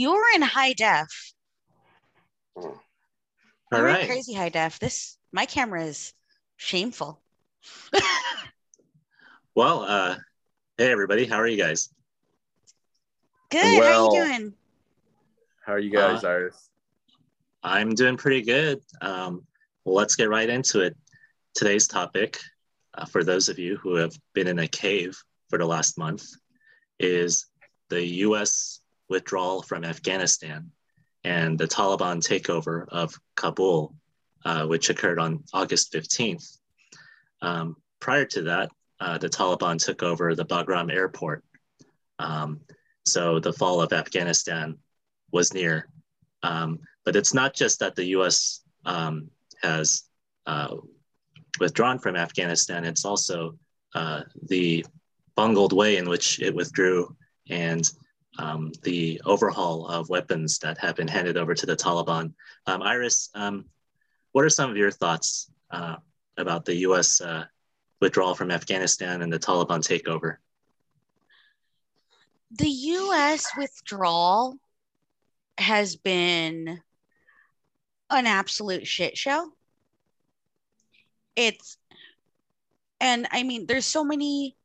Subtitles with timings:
[0.00, 1.08] you're in high def.
[2.56, 2.80] All
[3.70, 4.06] You're in right.
[4.06, 4.78] crazy high def.
[4.78, 6.12] This my camera is
[6.56, 7.20] shameful.
[9.56, 10.16] Well, uh,
[10.78, 11.92] hey everybody, how are you guys?
[13.50, 13.62] Good.
[13.64, 14.54] how Well- you doing?
[15.66, 16.70] How are you guys, Uh, Iris?
[17.62, 18.80] I'm doing pretty good.
[19.02, 19.44] Um,
[19.84, 20.96] well, let's get right into it.
[21.54, 22.38] Today's topic,
[22.94, 26.24] uh, for those of you who have been in a cave for the last month,
[27.00, 27.46] is
[27.88, 28.79] the U.S.
[29.10, 30.70] withdrawal from Afghanistan
[31.24, 33.94] and the Taliban takeover of Kabul,
[34.44, 36.58] uh, which occurred on August 15th.
[37.42, 41.44] Um, prior to that, uh, the Taliban took over the Bagram airport.
[42.18, 42.60] Um,
[43.04, 44.78] so the fall of Afghanistan
[45.32, 45.88] was near.
[46.42, 49.30] Um, but it's not just that the US um,
[49.62, 50.04] has
[50.46, 50.76] uh,
[51.58, 53.58] withdrawn from Afghanistan, it's also
[53.94, 54.84] uh, the
[55.34, 57.14] bungled way in which it withdrew
[57.48, 57.90] and
[58.38, 62.32] um, the overhaul of weapons that have been handed over to the Taliban.
[62.66, 63.64] Um, Iris, um,
[64.32, 65.96] what are some of your thoughts uh,
[66.36, 67.44] about the US uh,
[68.00, 70.36] withdrawal from Afghanistan and the Taliban takeover?
[72.52, 74.56] The US withdrawal
[75.58, 76.80] has been
[78.08, 79.52] an absolute shit show.
[81.36, 81.76] It's
[83.00, 84.56] and I mean there's so many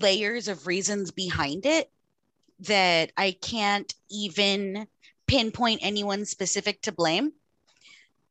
[0.00, 1.90] layers of reasons behind it
[2.60, 4.86] that I can't even
[5.26, 7.32] pinpoint anyone specific to blame.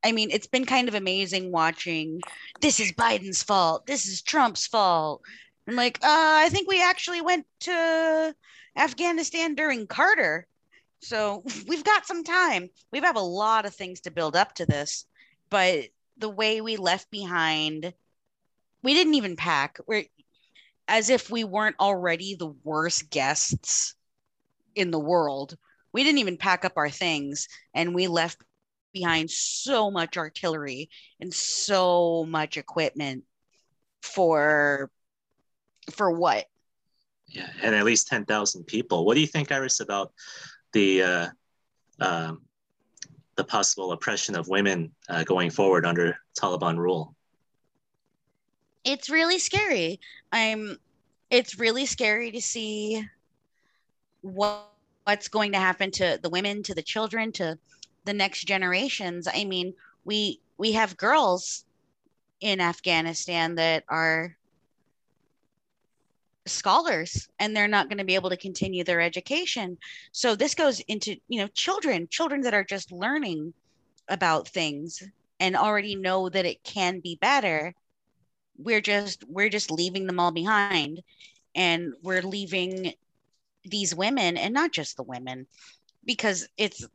[0.04, 2.22] I mean, it's been kind of amazing watching
[2.60, 5.22] this is Biden's fault, this is Trump's fault.
[5.68, 8.36] I'm like, uh, I think we actually went to
[8.76, 10.46] Afghanistan during Carter.
[11.02, 12.70] So we've got some time.
[12.92, 15.06] We have a lot of things to build up to this,
[15.50, 15.86] but
[16.18, 17.94] the way we left behind,
[18.84, 19.80] we didn't even pack.
[19.88, 20.06] We're
[20.88, 23.96] as if we weren't already the worst guests
[24.76, 25.56] in the world.
[25.92, 28.42] We didn't even pack up our things and we left
[28.94, 30.90] behind so much artillery
[31.20, 33.24] and so much equipment
[34.02, 34.90] for
[35.92, 36.46] for what?
[37.28, 39.06] Yeah, and at least 10,000 people.
[39.06, 40.14] What do you think, Iris, about
[40.72, 41.28] the uh,
[42.00, 42.42] um,
[43.36, 47.16] the possible oppression of women uh, going forward under Taliban rule?
[48.84, 50.00] it's really scary.
[50.32, 50.78] I'm
[51.30, 53.04] it's really scary to see
[54.24, 54.70] what
[55.04, 57.58] what's going to happen to the women, to the children, to
[58.06, 59.28] the next generations.
[59.32, 59.74] I mean,
[60.06, 61.66] we we have girls
[62.40, 64.36] in Afghanistan that are
[66.46, 69.78] scholars and they're not going to be able to continue their education.
[70.12, 73.54] So this goes into, you know, children, children that are just learning
[74.10, 75.04] about things
[75.40, 77.74] and already know that it can be better
[78.58, 81.02] we're just we're just leaving them all behind
[81.56, 82.94] and we're leaving
[83.66, 85.48] these women and not just the women
[86.06, 86.86] because it's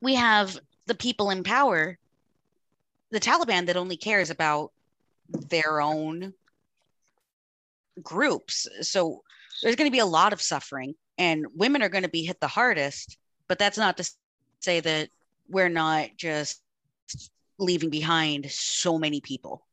[0.00, 1.98] we have the people in power
[3.10, 4.72] the taliban that only cares about
[5.28, 6.34] their own
[8.02, 8.66] groups.
[8.80, 9.22] So
[9.62, 12.40] there's going to be a lot of suffering and women are going to be hit
[12.40, 13.16] the hardest
[13.48, 14.10] but that's not to
[14.60, 15.10] say that
[15.48, 16.60] we're not just
[17.58, 19.66] leaving behind so many people.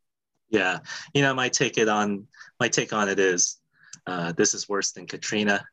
[0.50, 0.80] Yeah,
[1.14, 2.28] you know, my take it on
[2.60, 3.61] my take on it is
[4.08, 5.66] uh, this is worse than Katrina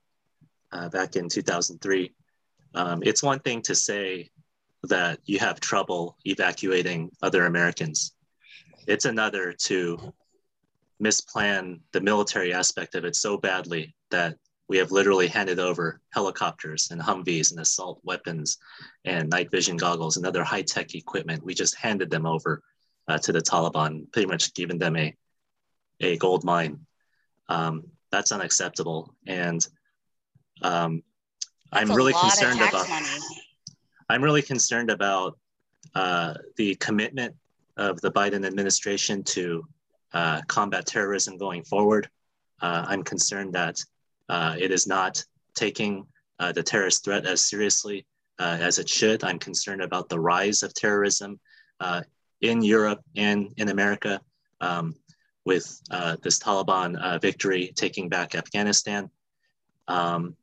[0.73, 2.15] uh, back in 2003.
[2.75, 4.31] Um, it's one thing to say
[4.85, 8.13] that you have trouble evacuating other Americans.
[8.87, 10.13] It's another to
[11.03, 14.37] misplan the military aspect of it so badly that
[14.69, 18.59] we have literally handed over helicopters and Humvees and assault weapons
[19.05, 21.43] and night vision goggles and other high tech equipment.
[21.43, 22.63] We just handed them over
[23.09, 25.15] uh, to the Taliban, pretty much giving them a,
[26.01, 26.87] a gold mine.
[27.49, 29.15] Um, that's unacceptable.
[29.27, 29.67] And
[30.63, 31.03] um,
[31.73, 32.87] I'm really concerned about.
[34.11, 35.39] I'm really concerned about
[35.95, 37.35] uh, the commitment
[37.77, 39.63] of the Biden administration to
[40.15, 42.09] uh, combat terrorism going forward.
[42.63, 43.85] Uh, I'm concerned that
[44.29, 45.23] uh, it is not
[45.55, 46.07] taking
[46.39, 48.07] uh, the terrorist threat as seriously
[48.39, 49.25] uh, as it should.
[49.25, 51.39] I'm concerned about the rise of terrorism
[51.81, 52.03] uh,
[52.41, 54.21] in Europe and in America
[54.61, 54.95] um,
[55.45, 59.11] with uh, this Taliban uh, victory taking back Afghanistan.
[59.87, 60.37] Um,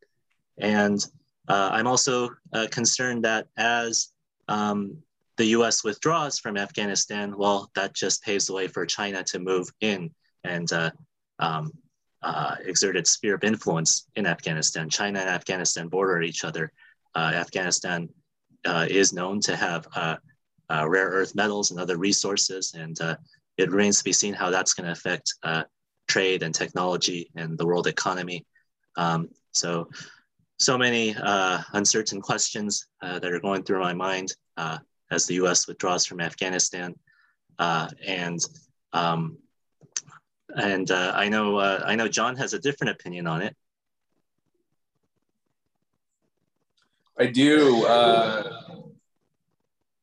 [0.58, 1.06] and
[1.48, 4.12] uh, I'm also uh, concerned that as
[4.48, 4.98] um,
[5.38, 9.70] the US withdraws from Afghanistan, well, that just paves the way for China to move
[9.82, 10.10] in
[10.44, 10.92] and uh,
[11.40, 11.72] um,
[12.22, 14.90] uh, exert its sphere of influence in Afghanistan.
[14.90, 16.72] China and Afghanistan border each other.
[17.16, 18.10] Afghanistan
[18.88, 19.88] is known to have
[20.70, 22.98] rare earth metals and other resources, and
[23.58, 25.64] it remains to be seen how that's going to affect uh,
[26.08, 28.46] trade and technology and the world economy.
[28.98, 29.90] Um, so
[30.60, 34.78] so many uh, uncertain questions uh, that are going through my mind uh,
[35.12, 35.68] as the U.S.
[35.68, 36.96] withdraws from Afghanistan,
[37.60, 38.40] uh, and
[38.94, 39.38] um,
[40.56, 43.56] and uh, I know I know John has a different opinion on it.
[47.20, 47.86] I do.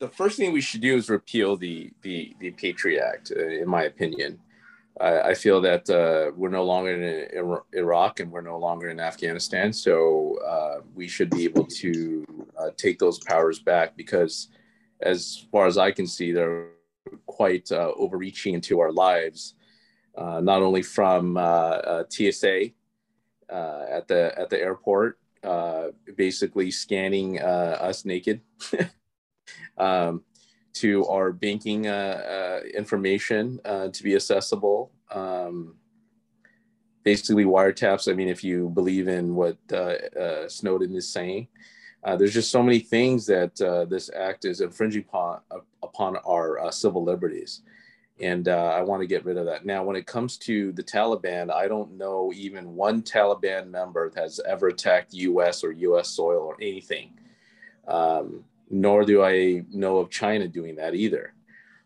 [0.03, 3.85] The first thing we should do is repeal the the the Patriot Act, in my
[3.85, 4.41] opinion.
[5.01, 8.99] I, I feel that uh, we're no longer in Iraq and we're no longer in
[8.99, 9.73] Afghanistan.
[9.73, 12.27] So uh, we should be able to
[12.59, 14.49] uh, take those powers back because,
[15.01, 16.71] as far as I can see, they're
[17.27, 19.55] quite uh, overreaching into our lives,
[20.19, 22.71] uh, not only from uh, TSA
[23.97, 25.21] at the at the airport,
[26.17, 28.41] basically scanning us naked.
[29.79, 30.23] um,
[30.75, 34.91] to our banking uh, uh, information uh, to be accessible.
[35.11, 35.77] Um,
[37.05, 38.11] basically, wiretaps.
[38.11, 41.49] I mean, if you believe in what uh, uh, Snowden is saying,
[42.05, 43.57] uh, there's just so many things that
[43.89, 45.41] this act is infringing upon,
[45.83, 47.63] upon our civil liberties.
[48.21, 49.65] And I want to get rid of that.
[49.65, 54.21] Now, when it comes to the Taliban, I don't know even one Taliban member that
[54.21, 57.19] has ever attacked US or US soil or anything.
[57.87, 61.35] Um, nor do I know of China doing that either.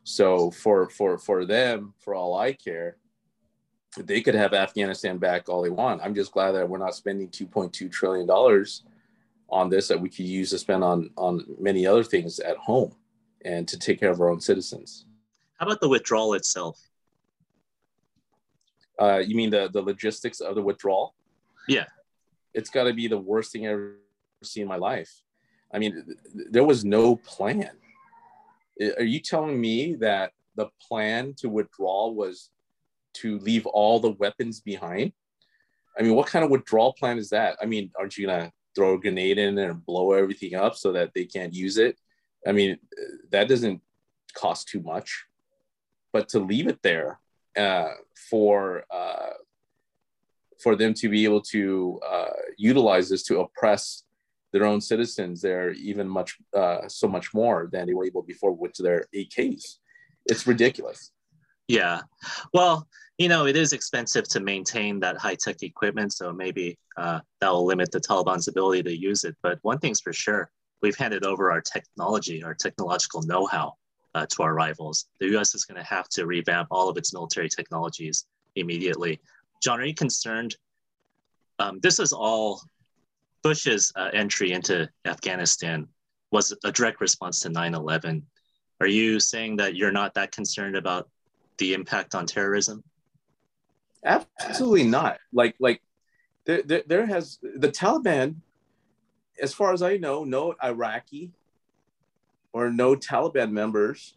[0.05, 2.97] So for for for them, for all I care,
[3.99, 6.01] they could have Afghanistan back all they want.
[6.03, 8.85] I'm just glad that we're not spending 2.2 trillion dollars
[9.49, 12.95] on this that we could use to spend on on many other things at home
[13.45, 15.07] and to take care of our own citizens.
[15.59, 16.81] How about the withdrawal itself?
[18.99, 21.17] Uh, you mean the the logistics of the withdrawal?
[21.67, 21.87] Yeah,
[22.55, 23.99] it's got to be the worst thing I've ever
[24.45, 25.11] seen in my life.
[25.73, 26.17] I mean,
[26.51, 27.71] there was no plan.
[28.99, 32.51] Are you telling me that the plan to withdraw was
[33.15, 35.13] to leave all the weapons behind?
[35.99, 37.57] I mean, what kind of withdrawal plan is that?
[37.61, 41.13] I mean, aren't you gonna throw a grenade in and blow everything up so that
[41.15, 41.99] they can't use it?
[42.47, 42.79] I mean,
[43.31, 43.81] that doesn't
[44.35, 45.25] cost too much.
[46.13, 47.19] But to leave it there
[47.57, 47.91] uh,
[48.31, 49.35] for uh,
[50.63, 54.05] for them to be able to uh, utilize this to oppress
[54.53, 58.53] their own citizens there even much uh, so much more than they were able before
[58.53, 59.79] with their AKs.
[60.27, 61.13] It's ridiculous.
[61.69, 62.03] Yeah,
[62.55, 62.87] well,
[63.19, 67.51] you know, it is expensive to maintain that high tech equipment, so maybe uh, that
[67.51, 69.37] will limit the Taliban's ability to use it.
[69.43, 70.51] But one thing's for sure,
[70.83, 73.75] we've handed over our technology, our technological know how
[74.15, 75.07] uh, to our rivals.
[75.19, 79.21] The US is going to have to revamp all of its military technologies immediately.
[79.63, 80.57] John, are you concerned?
[81.59, 82.61] Um, this is all
[83.47, 85.87] Bush's uh, entry into Afghanistan
[86.33, 88.27] was a direct response to 9 11.
[88.81, 91.09] Are you saying that you're not that concerned about
[91.59, 92.83] the impact on terrorism?
[94.05, 95.19] Absolutely not.
[95.33, 95.81] Like, like
[96.45, 98.35] there, there, there has the Taliban,
[99.41, 101.31] as far as I know, no Iraqi
[102.53, 104.17] or no Taliban members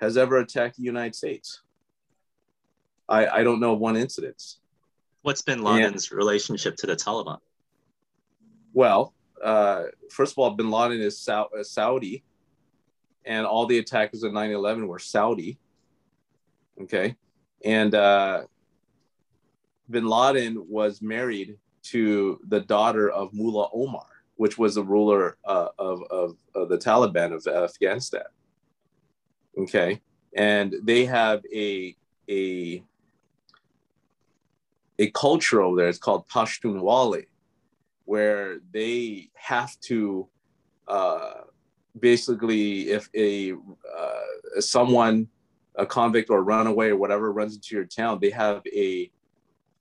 [0.00, 1.60] has ever attacked the United States.
[3.06, 4.42] I, I don't know one incident.
[5.20, 7.40] What's bin Laden's and, relationship to the Taliban?
[8.72, 12.24] Well, uh, first of all, bin Laden is Saudi,
[13.24, 15.58] and all the attackers of 9 11 were Saudi.
[16.82, 17.16] Okay.
[17.64, 18.44] And uh,
[19.88, 24.06] bin Laden was married to the daughter of Mullah Omar,
[24.36, 28.22] which was the ruler uh, of, of, of, the Taliban of Afghanistan.
[29.58, 30.00] Okay.
[30.34, 31.96] And they have a,
[32.28, 32.82] a,
[34.98, 35.88] a culture over there.
[35.88, 37.26] It's called Pashtunwali
[38.04, 40.28] where they have to
[40.88, 41.42] uh,
[41.98, 45.28] basically, if a uh, someone,
[45.76, 49.10] a convict or runaway or whatever runs into your town, they have a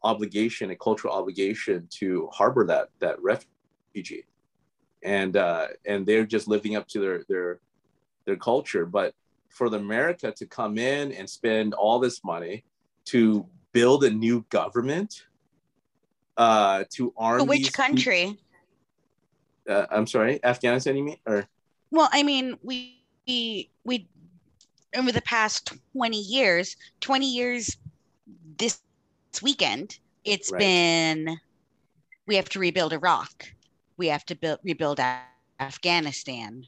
[0.04, 4.26] obligation, a cultural obligation to harbor that that refugee,
[5.04, 7.60] and uh, and they're just living up to their their
[8.26, 8.86] their culture.
[8.86, 9.14] But
[9.50, 12.64] for the America to come in and spend all this money
[13.06, 15.26] to build a new government
[16.40, 17.46] uh, to arm.
[17.46, 18.40] which country?
[19.68, 20.98] Uh, I'm sorry, Afghanistan.
[20.98, 21.46] You mean or?
[21.92, 24.08] Well, I mean, we we we
[24.96, 27.78] over the past 20 years, 20 years
[28.58, 28.82] this
[29.44, 30.60] weekend, it's right.
[30.60, 31.38] been
[32.26, 33.46] we have to rebuild Iraq.
[33.98, 35.00] We have to build rebuild
[35.60, 36.66] Afghanistan.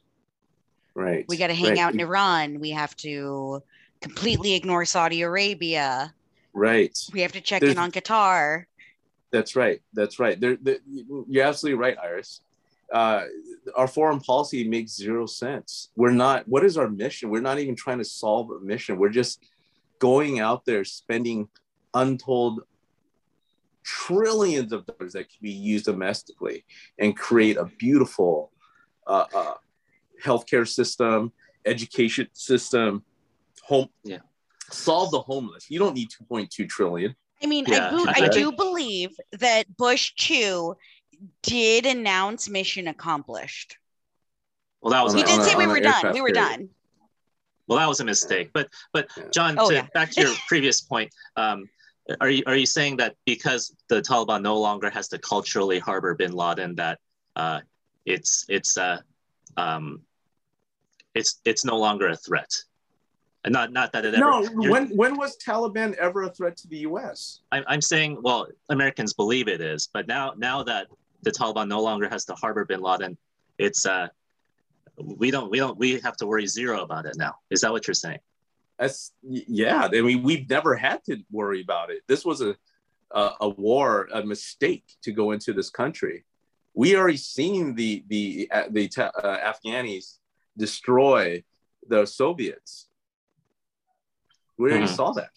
[0.94, 1.26] Right.
[1.30, 1.78] We got to hang right.
[1.80, 2.60] out in Iran.
[2.60, 3.64] We have to
[4.02, 6.14] completely ignore Saudi Arabia.
[6.54, 6.98] Right.
[7.14, 8.66] We have to check There's, in on Qatar.
[9.32, 9.82] That's right.
[9.94, 10.40] That's right.
[10.40, 10.58] There,
[11.28, 12.42] you're absolutely right, Iris.
[12.92, 13.24] Uh,
[13.76, 15.90] our foreign policy makes zero sense.
[15.96, 16.48] We're not.
[16.48, 17.30] What is our mission?
[17.30, 18.98] We're not even trying to solve a mission.
[18.98, 19.46] We're just
[20.00, 21.48] going out there spending
[21.94, 22.62] untold
[23.84, 26.66] trillions of dollars that can be used domestically
[27.00, 28.52] and create a beautiful
[29.08, 29.54] uh, uh,
[30.24, 31.32] healthcare system,
[31.66, 33.04] education system,
[33.64, 33.88] home.
[34.04, 34.20] Yeah.
[34.70, 35.70] Solve the homeless.
[35.70, 37.16] You don't need 2.2 trillion.
[37.44, 40.76] I mean, Yeah, I, bo- I I do believe that Bush 2
[41.44, 43.78] did announce mission accomplished.
[44.82, 46.14] Well, that was On He a- did on say a- we were done.
[46.14, 46.50] We were carrier.
[46.58, 46.70] done.
[47.68, 48.50] well, that was a mistake.
[48.54, 49.88] But but John, Oh, to, yeah.
[49.94, 51.70] back to your previous point, um,
[52.20, 56.14] are you are you saying that because the Taliban no longer has to culturally harbor
[56.16, 57.00] Bin Laden, that
[57.36, 57.62] uh,
[58.06, 59.00] it's it's uh,
[59.58, 60.02] um,
[61.16, 62.52] it's it's no longer a threat?
[63.44, 64.20] And not not that it ever.
[64.20, 67.40] No, when when was Taliban ever a threat to the U.S.?
[67.52, 70.88] I'm, I'm saying, well, Americans believe it is, but now now that
[71.24, 73.18] the Taliban no longer has to harbor Bin Laden,
[73.58, 74.10] it's uh,
[74.98, 77.36] we don't we don't we have to worry zero about it now.
[77.50, 78.20] Is that what you're saying?
[78.78, 79.88] That's yeah.
[79.92, 82.04] I mean, we've never had to worry about it.
[82.08, 82.56] This was a
[83.12, 86.24] a, a war, a mistake to go into this country.
[86.74, 90.18] We already seen the the uh, the uh, Afghanis
[90.58, 91.44] destroy
[91.88, 92.88] the Soviets.
[94.62, 94.96] We already Mhm.
[94.96, 95.32] saw that.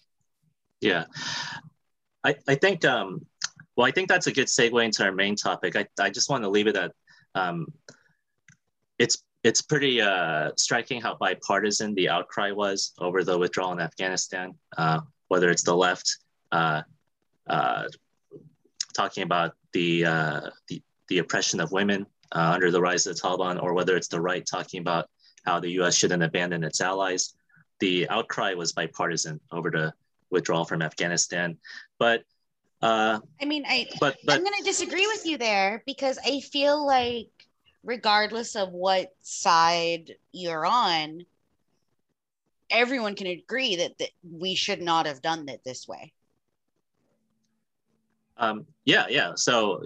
[0.81, 1.05] Yeah,
[2.23, 3.25] I I think um,
[3.75, 5.75] well, I think that's a good segue into our main topic.
[5.75, 6.91] I I just want to leave it at
[7.33, 7.67] um,
[8.99, 14.53] it's it's pretty uh, striking how bipartisan the outcry was over the withdrawal in Afghanistan.
[14.77, 16.17] Uh, whether it's the left
[16.51, 16.81] uh,
[17.47, 17.85] uh,
[18.93, 23.21] talking about the, uh, the the oppression of women uh, under the rise of the
[23.21, 25.09] Taliban, or whether it's the right talking about
[25.45, 25.95] how the U.S.
[25.95, 27.33] shouldn't abandon its allies.
[27.79, 29.93] The outcry was bipartisan over the
[30.29, 31.57] withdrawal from Afghanistan,
[31.99, 32.23] but
[32.81, 36.39] uh, I mean, I but but I'm going to disagree with you there because I
[36.39, 37.29] feel like
[37.83, 41.25] regardless of what side you're on,
[42.69, 46.11] everyone can agree that, that we should not have done it this way.
[48.37, 49.31] Um, yeah, yeah.
[49.35, 49.83] So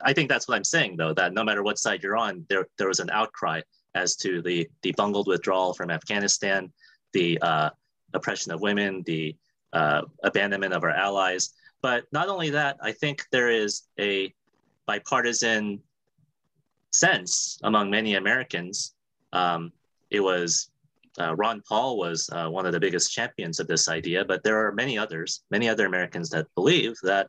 [0.00, 2.68] I think that's what I'm saying, though, that no matter what side you're on, there
[2.76, 3.60] there was an outcry
[3.94, 6.72] as to the the bungled withdrawal from Afghanistan,
[7.12, 7.70] the uh,
[8.14, 9.36] oppression of women, the
[9.72, 11.54] uh, abandonment of our allies.
[11.82, 14.32] But not only that, I think there is a
[14.86, 15.80] bipartisan
[16.90, 18.94] sense among many Americans.
[19.32, 19.72] Um,
[20.10, 20.70] it was
[21.20, 24.64] uh, Ron Paul was uh, one of the biggest champions of this idea, but there
[24.64, 27.28] are many others, many other Americans that believe that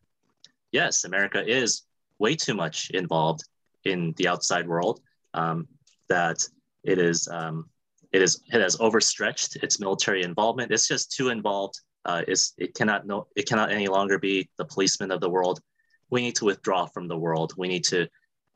[0.72, 1.84] yes, America is
[2.20, 3.44] way too much involved
[3.86, 5.02] in the outside world.
[5.34, 5.68] Um,
[6.08, 6.44] that
[6.84, 7.70] it is um,
[8.12, 10.72] it is it has overstretched its military involvement.
[10.72, 11.80] It's just too involved.
[12.06, 15.60] Uh, it cannot no it cannot any longer be the policeman of the world.
[16.10, 17.54] We need to withdraw from the world.
[17.58, 18.08] We need to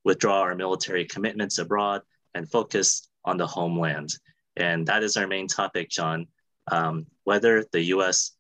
[0.03, 2.01] withdraw our military commitments abroad
[2.33, 4.09] and focus on the homeland.
[4.57, 6.27] And that is our main topic, John.
[6.71, 8.31] Um, whether the U.S.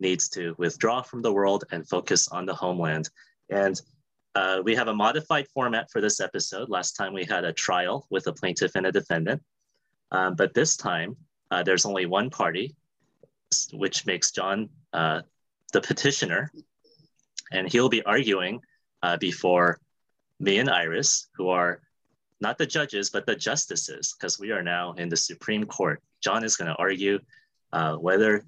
[0.00, 3.08] needs to withdraw from the world and focus on the homeland.
[3.50, 3.80] And
[4.34, 6.68] uh, we have a modified format for this episode.
[6.70, 9.42] Last time we had a trial with a plaintiff and a defendant.
[10.12, 11.16] Um, but this time,
[11.50, 12.76] uh, there's only one party,
[13.72, 15.22] which makes John uh,
[15.72, 16.52] the petitioner.
[17.50, 18.60] And he'll be arguing
[19.02, 19.80] uh, before
[20.38, 21.80] me and Iris, who are
[22.40, 26.00] not the judges, but the justices, because we are now in the Supreme Court.
[26.22, 27.18] John is going to argue
[27.72, 28.44] uh, whether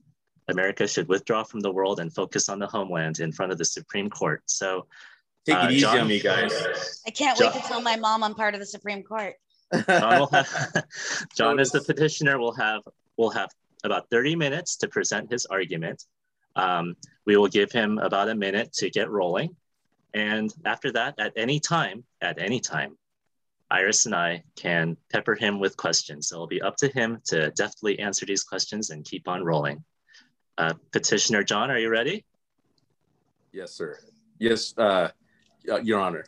[0.48, 3.64] America should withdraw from the world and focus on the homeland in front of the
[3.64, 4.42] Supreme Court.
[4.46, 4.86] So,
[5.46, 7.02] Take Uh, it easy John- on me, guys.
[7.06, 9.34] I can't John- wait to tell my mom I'm part of the Supreme Court.
[9.72, 10.84] John will have
[11.36, 12.82] John as the petitioner will have
[13.16, 13.50] will have
[13.84, 16.04] about 30 minutes to present his argument.
[16.56, 19.56] Um, we will give him about a minute to get rolling.
[20.14, 22.96] And after that, at any time, at any time,
[23.70, 26.28] Iris and I can pepper him with questions.
[26.28, 29.82] So it'll be up to him to deftly answer these questions and keep on rolling.
[30.56, 32.24] Uh, petitioner John, are you ready?
[33.52, 33.98] yes, sir.
[34.38, 35.08] Yes, uh,
[35.70, 36.26] uh, Your Honor.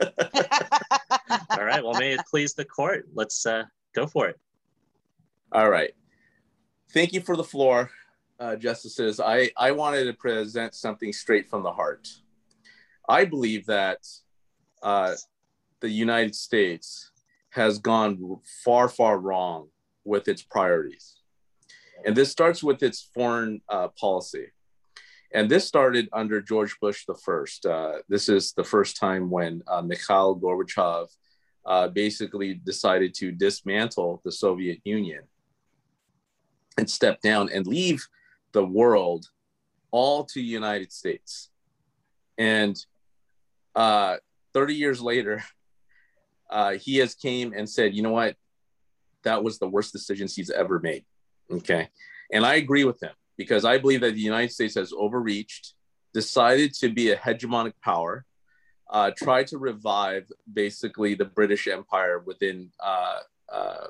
[1.50, 1.82] All right.
[1.82, 3.06] Well, may it please the court.
[3.14, 3.64] Let's uh,
[3.94, 4.38] go for it.
[5.52, 5.92] All right.
[6.92, 7.90] Thank you for the floor,
[8.40, 9.20] uh, justices.
[9.20, 12.08] I, I wanted to present something straight from the heart.
[13.08, 13.98] I believe that
[14.82, 15.14] uh,
[15.80, 17.10] the United States
[17.50, 19.68] has gone far, far wrong
[20.04, 21.16] with its priorities.
[22.04, 24.48] And this starts with its foreign uh, policy.
[25.32, 27.66] And this started under George Bush the first.
[27.66, 31.08] Uh, this is the first time when uh, Mikhail Gorbachev
[31.66, 35.24] uh, basically decided to dismantle the Soviet Union
[36.78, 38.06] and step down and leave
[38.52, 39.26] the world
[39.90, 41.50] all to the United States.
[42.38, 42.76] And
[43.74, 44.16] uh,
[44.54, 45.44] 30 years later,
[46.50, 48.36] uh, he has came and said, you know what?
[49.24, 51.04] That was the worst decisions he's ever made.
[51.50, 51.88] Okay.
[52.32, 55.72] And I agree with him because I believe that the United States has overreached
[56.12, 58.26] decided to be a hegemonic power,
[58.90, 63.86] uh, tried to revive basically the British Empire within uh, uh,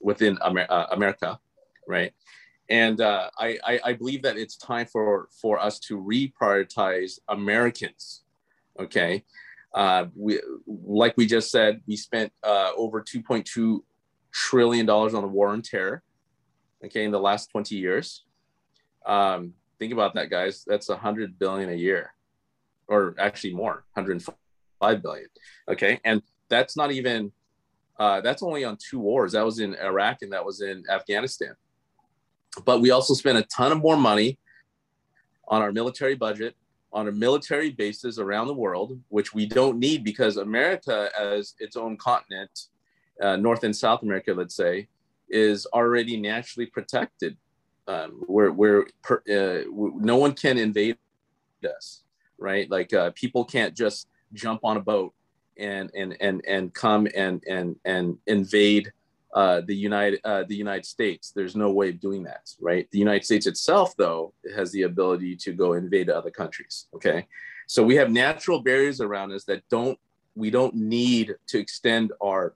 [0.00, 1.38] within Amer- uh, America,
[1.86, 2.12] right?
[2.68, 8.22] And uh, I, I, I believe that it's time for for us to reprioritize Americans.
[8.78, 9.24] Okay,
[9.74, 13.80] uh, we like we just said, we spent over 2.2
[14.32, 16.02] trillion dollars on the war on terror.
[16.84, 18.24] Okay, in the last 20 years.
[19.06, 20.64] Um, think about that, guys.
[20.66, 22.12] That's a hundred billion a year,
[22.88, 25.28] or actually more, 105 billion.
[25.68, 27.32] Okay, and that's not even.
[27.98, 29.32] Uh, that's only on two wars.
[29.32, 31.54] That was in Iraq and that was in Afghanistan.
[32.64, 34.38] But we also spent a ton of more money
[35.46, 36.56] on our military budget,
[36.92, 41.76] on a military bases around the world, which we don't need because America, as its
[41.76, 42.68] own continent,
[43.20, 44.88] uh, North and South America, let's say,
[45.32, 47.36] is already naturally protected
[47.88, 50.96] um, where where uh, no one can invade
[51.64, 52.02] us,
[52.38, 52.70] right?
[52.70, 55.12] Like uh, people can't just jump on a boat
[55.58, 58.92] and and and and come and and and invade
[59.34, 61.32] uh, the United uh, the United States.
[61.34, 62.88] There's no way of doing that, right?
[62.90, 66.86] The United States itself, though, has the ability to go invade other countries.
[66.94, 67.26] Okay,
[67.66, 69.98] so we have natural barriers around us that don't
[70.34, 72.54] we don't need to extend our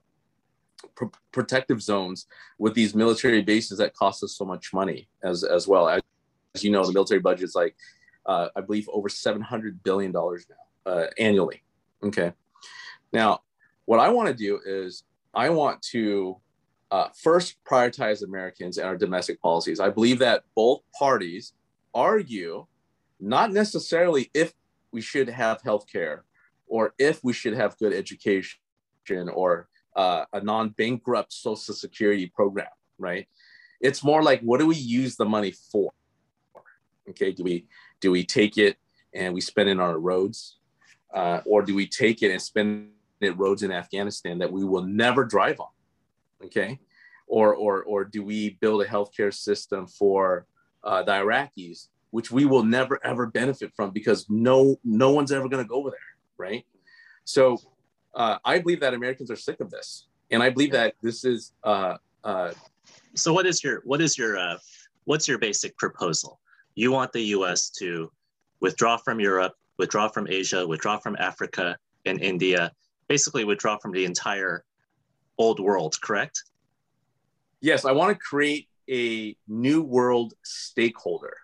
[0.94, 2.26] pr- protective zones
[2.58, 5.88] with these military bases that cost us so much money as as well.
[5.88, 6.02] As,
[6.54, 7.76] as you know, the military budget is like
[8.26, 11.62] uh, I believe over seven hundred billion dollars now uh, annually.
[12.02, 12.32] Okay,
[13.12, 13.40] now
[13.84, 15.04] what I want to do is
[15.34, 16.40] I want to
[16.90, 19.80] uh, first prioritize Americans and our domestic policies.
[19.80, 21.52] I believe that both parties
[21.94, 22.66] argue
[23.18, 24.52] not necessarily if
[24.92, 26.24] we should have health care
[26.66, 28.58] or if we should have good education
[29.32, 33.26] or uh, a non-bankrupt social security program, right?
[33.80, 35.92] It's more like what do we use the money for?
[37.10, 37.66] Okay, do we
[38.00, 38.76] do we take it
[39.14, 40.58] and we spend it on our roads,
[41.14, 44.82] uh, or do we take it and spend it roads in Afghanistan that we will
[44.82, 45.68] never drive on?
[46.44, 46.78] Okay,
[47.26, 50.46] or or or do we build a healthcare system for
[50.84, 55.48] uh, the Iraqis, which we will never ever benefit from because no no one's ever
[55.48, 55.98] going to go over there,
[56.36, 56.66] right?
[57.24, 57.58] So
[58.16, 61.52] uh, I believe that Americans are sick of this, and I believe that this is.
[61.62, 62.52] Uh, uh,
[63.14, 64.56] so, what is your what is your uh,
[65.04, 66.40] what's your basic proposal?
[66.74, 67.70] You want the U.S.
[67.78, 68.10] to
[68.60, 71.76] withdraw from Europe, withdraw from Asia, withdraw from Africa
[72.06, 72.72] and India,
[73.06, 74.64] basically withdraw from the entire
[75.38, 76.42] old world, correct?
[77.60, 81.36] Yes, I want to create a new world stakeholder.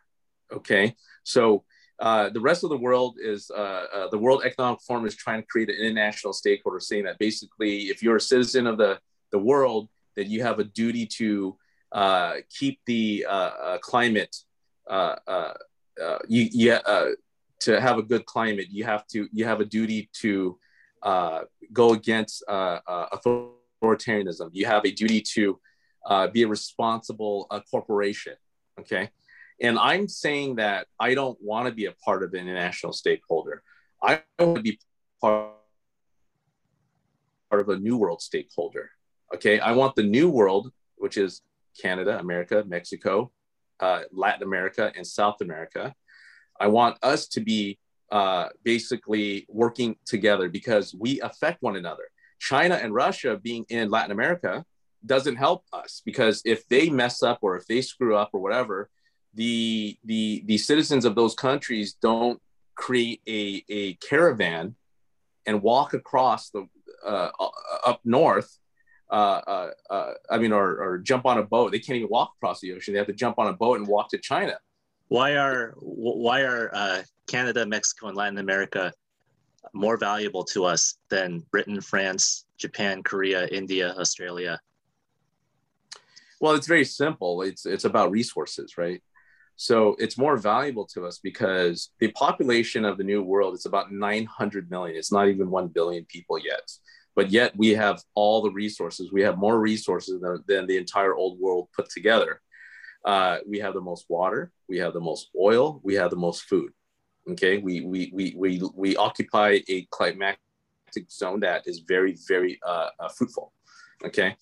[0.51, 1.65] Okay, so
[2.03, 5.41] uh, the rest of the world is uh, uh, the World Economic Forum is trying
[5.41, 8.99] to create an international stakeholder, saying that basically, if you're a citizen of the
[9.31, 11.57] the world, that you have a duty to
[11.93, 14.37] uh, keep the uh, climate.
[16.27, 16.81] you yeah
[17.61, 20.59] to have a good climate, you have to you have a duty to
[21.73, 24.51] go against authoritarianism.
[24.51, 25.61] You have a duty to
[26.33, 28.35] be a responsible corporation.
[28.81, 29.12] Okay
[29.61, 33.62] and I'm saying that I don't want to be a part of an international stakeholder.
[34.03, 34.79] I want to be
[35.21, 35.53] part
[37.53, 38.91] of a new world stakeholder.
[39.35, 39.61] Okay.
[39.61, 41.43] I want the new world, which is
[41.81, 43.33] Canada, America, Mexico,
[43.81, 45.95] uh, Latin America, and South America.
[46.61, 47.79] I want us to be
[48.11, 52.05] uh, basically working together because we affect one another.
[52.38, 54.65] China and Russia being in Latin America
[55.05, 58.91] doesn't help us because if they mess up or if they screw up or whatever,
[59.35, 62.40] the the the citizens of those countries don't
[62.75, 64.75] create a, a caravan
[65.47, 66.66] and walk across the
[67.05, 67.49] uh, uh,
[67.87, 68.59] up north
[69.12, 71.71] uh, uh, uh, I mean, or, or jump on a boat.
[71.71, 72.95] They can't even walk across the ocean.
[72.95, 74.59] They have to jump on a boat and walk to China.
[75.09, 78.90] Why are why are uh, Canada, Mexico, and Latin America
[79.75, 84.59] more valuable to us than Britain, France, Japan, Korea, India, Australia?
[86.40, 87.42] Well, it's very simple.
[87.42, 89.03] It's it's about resources, right?
[89.57, 93.93] So it's more valuable to us because the population of the new world is about
[93.93, 94.97] 900 million.
[94.97, 96.71] It's not even 1 billion people yet.
[97.15, 99.12] But yet we have all the resources.
[99.12, 102.41] We have more resources than, than the entire old world put together.
[103.05, 106.43] Uh, we have the most water, we have the most oil, we have the most
[106.43, 106.71] food.
[107.31, 110.38] Okay, we we we we, we occupy a climatic
[111.11, 113.53] zone that is very very uh, uh, fruitful.
[114.05, 114.37] Okay,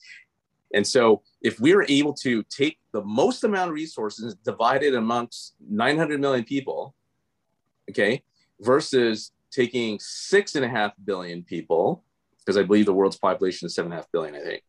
[0.72, 5.54] and so if we are able to take the most amount of resources divided amongst
[5.68, 6.94] 900 million people,
[7.90, 8.22] okay,
[8.60, 12.04] versus taking six and a half billion people,
[12.38, 14.62] because I believe the world's population is seven and a half billion, I think.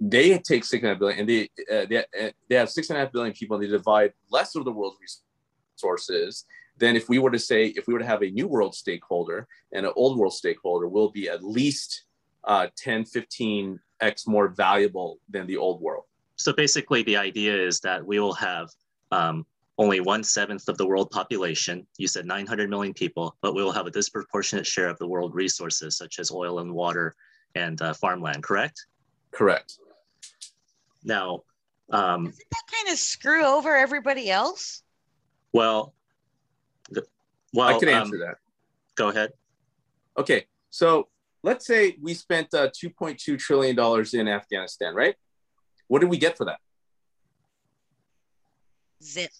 [0.00, 2.90] They take six and a half billion and they, uh, they, uh, they have six
[2.90, 4.98] and a half billion people and they divide less of the world's
[5.76, 8.74] resources, then if we were to say, if we were to have a new world
[8.74, 12.04] stakeholder and an old world stakeholder, will be at least
[12.44, 13.04] uh, 10,
[14.04, 16.04] 15x more valuable than the old world.
[16.36, 18.68] So basically, the idea is that we will have
[19.12, 19.46] um,
[19.78, 21.86] only one seventh of the world population.
[21.96, 25.34] You said 900 million people, but we will have a disproportionate share of the world
[25.34, 27.14] resources, such as oil and water
[27.54, 28.86] and uh, farmland, correct?
[29.30, 29.78] Correct.
[31.04, 31.42] Now,
[31.90, 34.82] um, Doesn't that kind of screw over everybody else?
[35.52, 35.94] well,
[36.90, 37.06] the,
[37.52, 38.38] well, I can um, answer that.
[38.96, 39.30] Go ahead.
[40.18, 41.08] Okay, so
[41.44, 45.14] let's say we spent uh, 2.2 trillion dollars in Afghanistan, right?
[45.88, 46.58] What did we get for that?
[49.02, 49.30] Zip.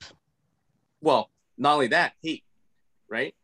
[1.00, 2.44] Well, not only that, hate,
[3.08, 3.34] right?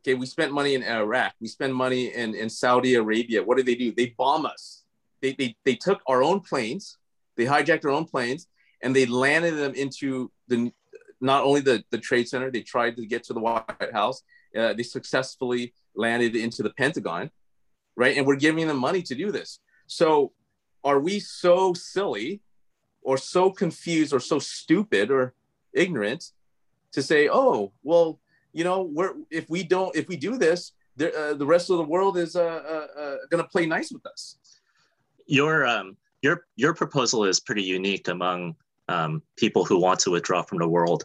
[0.00, 1.32] Okay, we spent money in Iraq.
[1.40, 3.42] We spend money in, in Saudi Arabia.
[3.42, 3.92] What did they do?
[3.92, 4.84] They bomb us.
[5.22, 6.98] They, they, they took our own planes,
[7.36, 8.46] they hijacked our own planes,
[8.82, 10.70] and they landed them into the
[11.20, 14.22] not only the, the Trade Center, they tried to get to the White House.
[14.56, 17.30] Uh, they successfully landed into the Pentagon,
[17.96, 18.16] right?
[18.16, 19.60] And we're giving them money to do this.
[19.86, 20.32] So
[20.84, 22.40] are we so silly
[23.02, 25.34] or so confused or so stupid or
[25.72, 26.32] ignorant
[26.92, 28.20] to say, oh, well,
[28.52, 31.78] you know, we're if we don't if we do this, the, uh, the rest of
[31.78, 34.36] the world is uh, uh, uh, going to play nice with us.
[35.26, 38.54] Your um, your your proposal is pretty unique among
[38.88, 41.04] um, people who want to withdraw from the world.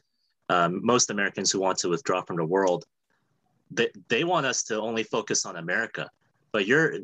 [0.50, 2.86] Um, most Americans who want to withdraw from the world,
[3.70, 6.10] they, they want us to only focus on America.
[6.52, 6.96] But you're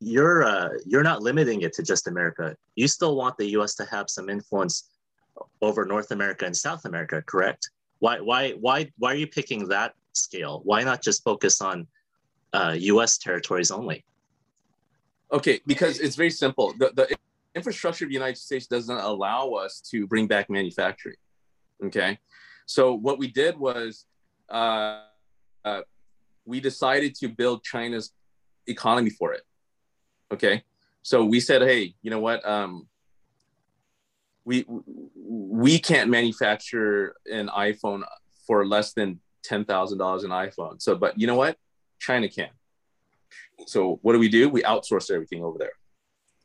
[0.00, 2.56] you're uh, you're not limiting it to just America.
[2.74, 3.74] You still want the U.S.
[3.76, 4.90] to have some influence
[5.60, 7.70] over North America and South America, correct?
[7.98, 10.62] Why why why why are you picking that scale?
[10.64, 11.86] Why not just focus on
[12.52, 13.18] uh, U.S.
[13.18, 14.04] territories only?
[15.32, 16.74] Okay, because it's very simple.
[16.78, 17.16] The, the
[17.54, 21.16] infrastructure of the United States doesn't allow us to bring back manufacturing.
[21.84, 22.18] Okay,
[22.66, 24.06] so what we did was
[24.48, 25.02] uh,
[25.64, 25.82] uh,
[26.44, 28.12] we decided to build China's
[28.70, 29.42] economy for it.
[30.32, 30.62] Okay,
[31.02, 32.46] so we said, hey, you know what?
[32.48, 32.86] Um,
[34.44, 34.64] we
[35.14, 38.02] we can't manufacture an iPhone
[38.46, 40.80] for less than ten thousand dollars an iPhone.
[40.80, 41.56] So, but you know what?
[41.98, 42.50] China can.
[43.66, 44.48] So what do we do?
[44.48, 45.72] We outsource everything over there.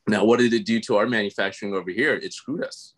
[0.07, 2.13] Now, what did it do to our manufacturing over here?
[2.13, 2.93] It screwed us.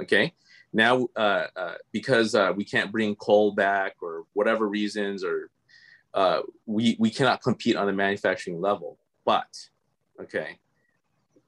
[0.00, 0.32] Okay.
[0.72, 5.50] Now, uh, uh, because uh, we can't bring coal back or whatever reasons, or
[6.14, 8.98] uh, we we cannot compete on the manufacturing level.
[9.24, 9.48] But
[10.20, 10.58] okay,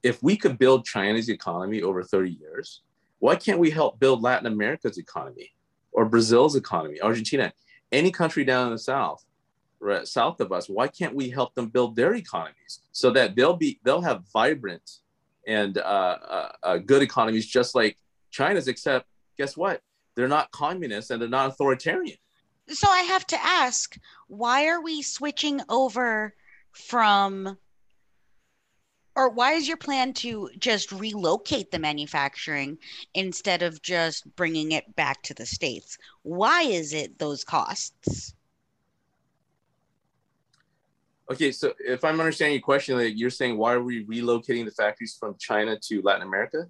[0.02, 2.82] if we could build China's economy over 30 years,
[3.18, 5.52] why can't we help build Latin America's economy
[5.92, 7.52] or Brazil's economy, Argentina,
[7.92, 9.24] any country down in the south,
[9.78, 10.68] right, south of us?
[10.68, 14.88] Why can't we help them build their economies so that they'll be they'll have vibrant
[15.46, 17.96] and uh, uh, uh, good economies just like
[18.30, 18.68] China's?
[18.68, 19.82] Except guess what?
[20.16, 22.18] They're not communist and they're not authoritarian.
[22.70, 23.96] So I have to ask,
[24.28, 26.34] why are we switching over
[26.72, 27.58] from
[29.16, 32.78] or why is your plan to just relocate the manufacturing
[33.14, 35.98] instead of just bringing it back to the states?
[36.22, 38.34] Why is it those costs?
[41.30, 44.70] Okay, so if I'm understanding your question, like you're saying, why are we relocating the
[44.70, 46.68] factories from China to Latin America?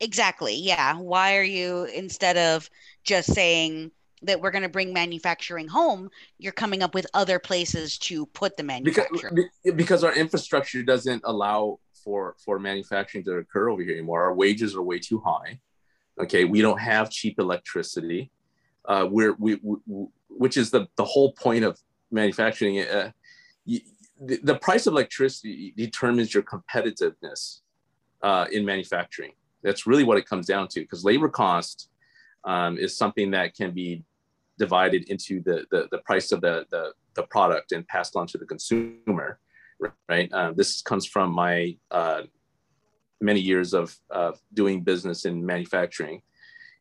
[0.00, 0.94] exactly yeah.
[0.96, 2.68] Why are you instead of
[3.04, 3.90] just saying
[4.22, 8.56] that we're going to bring manufacturing home you're coming up with other places to put
[8.56, 9.34] the manufacturing.
[9.34, 14.22] because, because our infrastructure doesn't allow for for manufacturing to occur over here anymore.
[14.22, 15.60] Our wages are way too high.
[16.20, 18.30] Okay we don't have cheap electricity.
[18.84, 21.78] Uh, we're we, we, which is the the whole point of
[22.10, 23.10] manufacturing uh,
[23.64, 23.80] you,
[24.20, 27.60] the, the price of electricity determines your competitiveness
[28.22, 29.32] uh, in manufacturing.
[29.62, 31.88] That's really what it comes down to because labor cost
[32.46, 34.02] um, is something that can be
[34.58, 38.38] divided into the, the, the price of the, the, the, product and passed on to
[38.38, 39.38] the consumer,
[40.08, 40.32] right?
[40.32, 42.22] Uh, this comes from my uh,
[43.20, 46.22] many years of uh, doing business in manufacturing.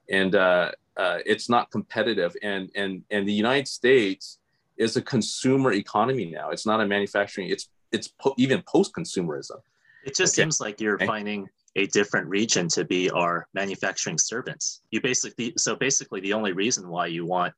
[0.09, 2.35] And uh, uh, it's not competitive.
[2.41, 4.39] And, and, and the United States
[4.77, 6.51] is a consumer economy now.
[6.51, 9.57] It's not a manufacturing, it's, it's po- even post-consumerism.
[10.05, 10.43] It just okay.
[10.43, 14.81] seems like you're finding a different region to be our manufacturing servants.
[14.91, 17.53] You basically so basically the only reason why you want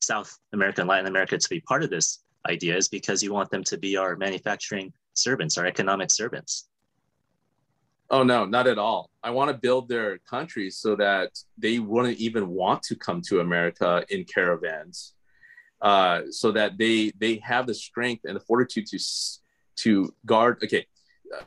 [0.00, 3.50] South America and Latin America to be part of this idea is because you want
[3.50, 6.68] them to be our manufacturing servants, our economic servants.
[8.10, 9.08] Oh no, not at all.
[9.22, 13.40] I want to build their countries so that they wouldn't even want to come to
[13.40, 15.14] America in caravans,
[15.80, 18.98] uh, so that they they have the strength and the fortitude to
[19.76, 20.58] to guard.
[20.62, 20.84] Okay,
[21.34, 21.44] uh,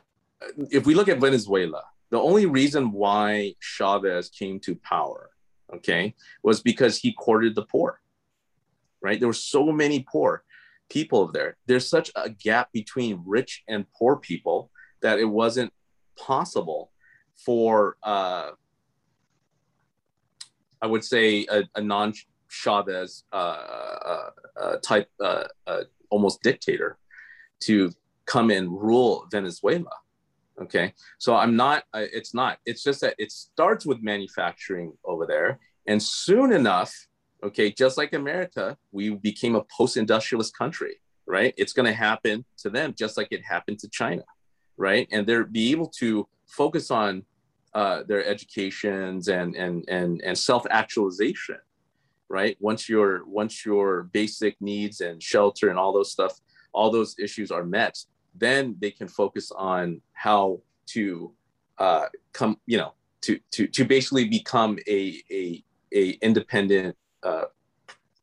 [0.70, 1.84] if we look at Venezuela,
[2.16, 5.30] the only reason why Chavez came to power
[5.72, 8.00] okay, was because he courted the poor,
[9.00, 9.18] right?
[9.18, 10.44] There were so many poor
[10.88, 11.56] people there.
[11.66, 14.70] There's such a gap between rich and poor people
[15.02, 15.72] that it wasn't
[16.18, 16.92] possible
[17.34, 18.50] for, uh,
[20.80, 22.14] I would say, a, a non
[22.48, 26.96] Chavez uh, uh, uh, type, uh, uh, almost dictator
[27.60, 27.92] to
[28.24, 29.90] come and rule Venezuela.
[30.60, 30.94] Okay.
[31.18, 35.58] So I'm not, it's not, it's just that it starts with manufacturing over there.
[35.86, 36.94] And soon enough,
[37.44, 41.52] okay, just like America, we became a post industrialist country, right?
[41.58, 44.22] It's going to happen to them just like it happened to China,
[44.78, 45.06] right?
[45.12, 47.24] And they're be able to focus on
[47.74, 51.58] uh, their educations and, and, and, and self actualization
[52.28, 56.40] right once your once your basic needs and shelter and all those stuff
[56.72, 57.96] all those issues are met
[58.38, 61.32] then they can focus on how to
[61.78, 67.44] uh, come, you know, to to to basically become a a, a independent uh,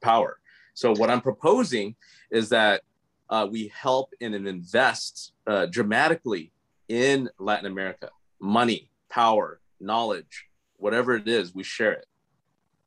[0.02, 0.40] power.
[0.74, 1.96] So what I'm proposing
[2.32, 2.82] is that
[3.30, 6.52] uh, we help and invest uh, dramatically
[6.90, 10.48] in Latin America, money, power, knowledge,
[10.78, 12.06] whatever it is, we share it.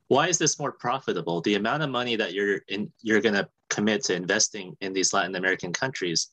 [0.07, 1.41] Why is this more profitable?
[1.41, 5.13] The amount of money that you're in, you're going to commit to investing in these
[5.13, 6.29] Latin American countries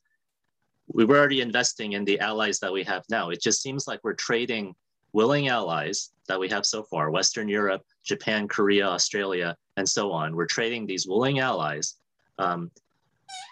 [0.89, 3.31] we were already investing in the allies that we have now.
[3.31, 4.75] It just seems like we're trading
[5.13, 10.35] willing allies that we have so far, Western Europe, Japan, Korea, Australia, and so on.
[10.35, 11.97] We're trading these willing allies
[12.39, 12.71] um,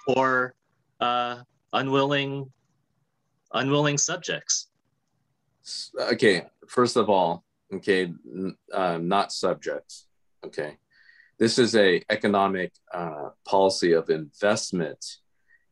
[0.06, 0.54] for
[1.00, 1.38] uh,
[1.72, 2.50] unwilling,
[3.52, 4.68] unwilling subjects.
[5.98, 8.12] Okay, first of all, okay,
[8.72, 10.06] uh, not subjects.
[10.44, 10.76] Okay,
[11.38, 15.18] this is a economic uh, policy of investment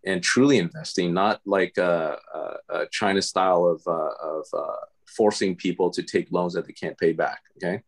[0.04, 5.56] and truly investing, not like a, a, a China style of, uh, of uh, forcing
[5.56, 7.42] people to take loans that they can't pay back.
[7.56, 7.82] Okay.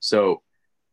[0.00, 0.42] So,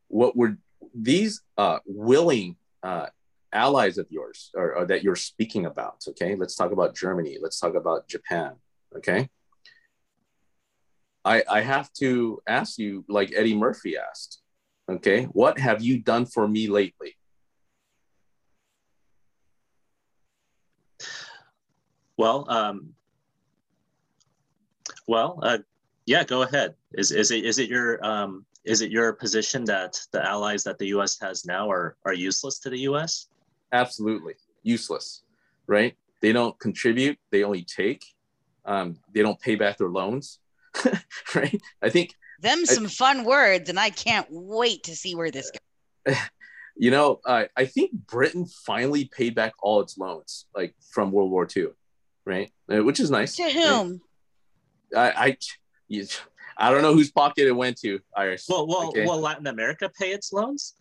[0.07, 0.57] what were
[0.93, 3.07] these uh, willing uh,
[3.53, 6.03] allies of yours or, or, that you're speaking about?
[6.09, 6.35] Okay.
[6.35, 7.37] Let's talk about Germany.
[7.41, 8.53] Let's talk about Japan.
[8.95, 9.29] Okay.
[11.23, 14.41] I, I have to ask you, like Eddie Murphy asked,
[14.89, 17.15] okay, what have you done for me lately?
[22.21, 22.93] Well, um,
[25.07, 25.57] well, uh,
[26.05, 26.75] yeah, go ahead.
[26.93, 30.77] Is, is it is it your um, is it your position that the allies that
[30.77, 31.17] the U.S.
[31.19, 33.25] has now are are useless to the U.S.?
[33.71, 35.23] Absolutely useless,
[35.65, 35.95] right?
[36.21, 37.17] They don't contribute.
[37.31, 38.05] They only take.
[38.65, 40.37] Um, they don't pay back their loans,
[41.33, 41.59] right?
[41.81, 45.49] I think them some I, fun words, and I can't wait to see where this
[46.05, 46.15] goes.
[46.77, 51.29] You know, uh, I think Britain finally paid back all its loans, like from World
[51.29, 51.67] War II
[52.25, 52.51] right?
[52.71, 53.35] Uh, which is nice.
[53.35, 54.01] To whom?
[54.93, 55.13] Right?
[55.15, 55.37] I,
[55.91, 56.07] I,
[56.57, 57.99] I don't know whose pocket it went to.
[58.15, 58.45] Iris.
[58.47, 59.05] Well, well, okay.
[59.05, 60.75] will Latin America pay its loans?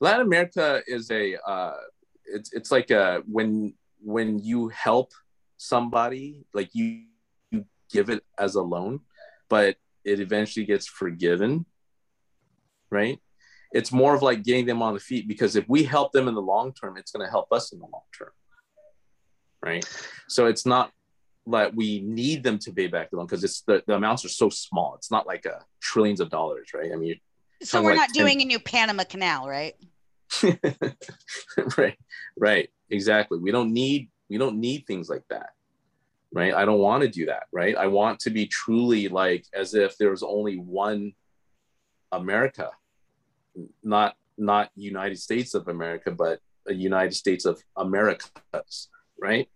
[0.00, 1.76] Latin America is a, uh,
[2.24, 5.12] it's it's like a when when you help
[5.58, 7.04] somebody, like you
[7.50, 9.00] you give it as a loan,
[9.48, 11.66] but it eventually gets forgiven,
[12.90, 13.20] right?
[13.72, 16.34] It's more of like getting them on the feet because if we help them in
[16.34, 18.30] the long term, it's going to help us in the long term
[19.64, 19.84] right?
[20.28, 20.92] So it's not
[21.46, 24.28] that we need them to pay back the loan because it's the, the amounts are
[24.28, 24.94] so small.
[24.96, 26.92] It's not like a uh, trillions of dollars, right?
[26.92, 27.18] I mean,
[27.62, 28.24] so we're like not 10...
[28.24, 29.74] doing a new Panama Canal, right?
[31.76, 31.98] right,
[32.36, 33.38] right, exactly.
[33.38, 35.50] We don't need we don't need things like that,
[36.32, 36.54] right?
[36.54, 37.76] I don't want to do that, right?
[37.76, 41.12] I want to be truly like as if there was only one
[42.12, 42.70] America,
[43.82, 48.88] not not United States of America, but a United States of Americas,
[49.22, 49.48] right?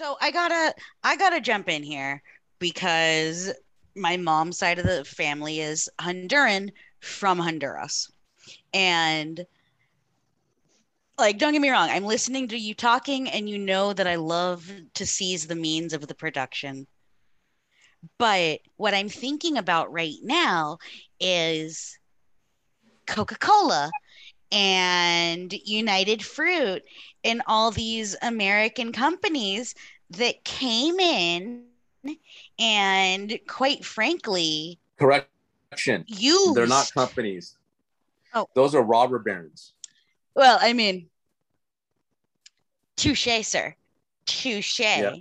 [0.00, 2.22] So I gotta I gotta jump in here
[2.58, 3.52] because
[3.96, 8.10] my mom's side of the family is Honduran from Honduras.
[8.72, 9.44] And
[11.18, 14.16] like don't get me wrong, I'm listening to you talking and you know that I
[14.16, 16.86] love to seize the means of the production.
[18.18, 20.78] But what I'm thinking about right now
[21.20, 21.98] is
[23.06, 23.90] Coca-Cola
[24.54, 26.82] and United Fruit
[27.24, 29.74] and all these American companies
[30.10, 31.64] that came in
[32.58, 37.56] and quite frankly correction you they're not companies.
[38.34, 38.46] Oh.
[38.54, 39.72] Those are robber barons.
[40.34, 41.08] Well i mean
[42.96, 43.74] touche sir.
[44.26, 44.80] Touche.
[44.80, 45.16] Yeah.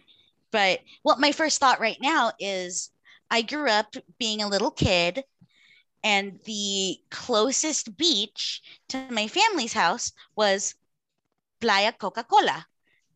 [0.51, 2.91] but what my first thought right now is
[3.31, 5.23] i grew up being a little kid
[6.03, 10.75] and the closest beach to my family's house was
[11.61, 12.65] Playa Coca Cola,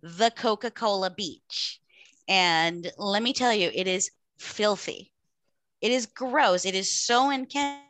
[0.01, 1.79] the Coca Cola beach.
[2.27, 5.11] And let me tell you, it is filthy.
[5.81, 6.65] It is gross.
[6.65, 7.83] It is so unkempt.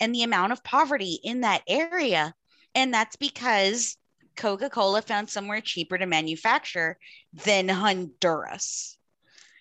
[0.00, 2.34] and the amount of poverty in that area.
[2.74, 3.96] And that's because
[4.36, 6.98] Coca Cola found somewhere cheaper to manufacture
[7.32, 8.96] than Honduras.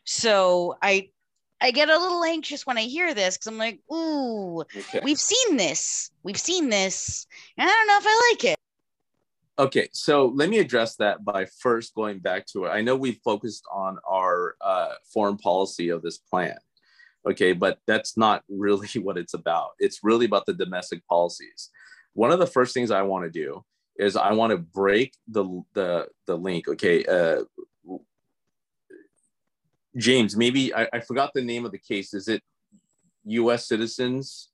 [0.06, 1.10] So I
[1.62, 5.00] I get a little anxious when I hear this because I'm like, ooh, okay.
[5.04, 6.12] we've seen this.
[6.24, 7.26] We've seen this.
[7.58, 8.56] And I don't know if I like it.
[9.60, 12.70] Okay, so let me address that by first going back to it.
[12.70, 16.58] I know we focused on our uh, foreign policy of this plan,
[17.30, 19.72] okay, but that's not really what it's about.
[19.78, 21.70] It's really about the domestic policies.
[22.14, 23.64] One of the first things I want to do
[23.98, 26.68] is I want to break the the the link.
[26.68, 27.44] Okay, uh,
[29.98, 32.14] James, maybe I, I forgot the name of the case.
[32.14, 32.42] Is it
[33.26, 33.68] U.S.
[33.68, 34.50] citizens?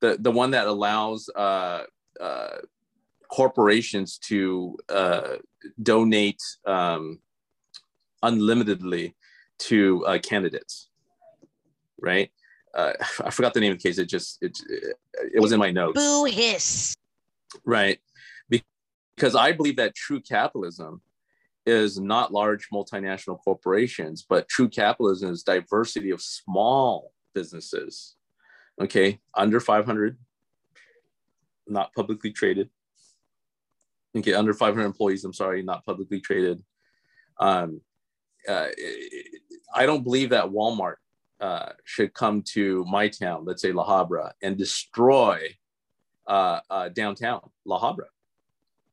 [0.00, 1.84] The the one that allows uh,
[2.20, 2.56] uh,
[3.30, 5.36] corporations to uh,
[5.82, 7.18] donate um,
[8.22, 9.14] unlimitedly
[9.58, 10.88] to uh, candidates,
[12.00, 12.30] right?
[12.74, 12.92] Uh,
[13.24, 13.98] I forgot the name of the case.
[13.98, 14.58] It just it
[15.34, 16.00] it was in my notes.
[16.00, 16.94] Boo hiss.
[17.64, 17.98] Right,
[18.48, 21.02] because I believe that true capitalism
[21.66, 28.16] is not large multinational corporations, but true capitalism is diversity of small businesses.
[28.80, 30.16] Okay, under 500,
[31.66, 32.70] not publicly traded,
[34.16, 36.62] okay, under 500 employees, I'm sorry, not publicly traded.
[37.38, 37.80] Um,
[38.48, 38.68] uh,
[39.74, 40.96] I don't believe that Walmart
[41.40, 45.40] uh, should come to my town, let's say La Habra, and destroy
[46.26, 48.06] uh, uh, downtown La Habra.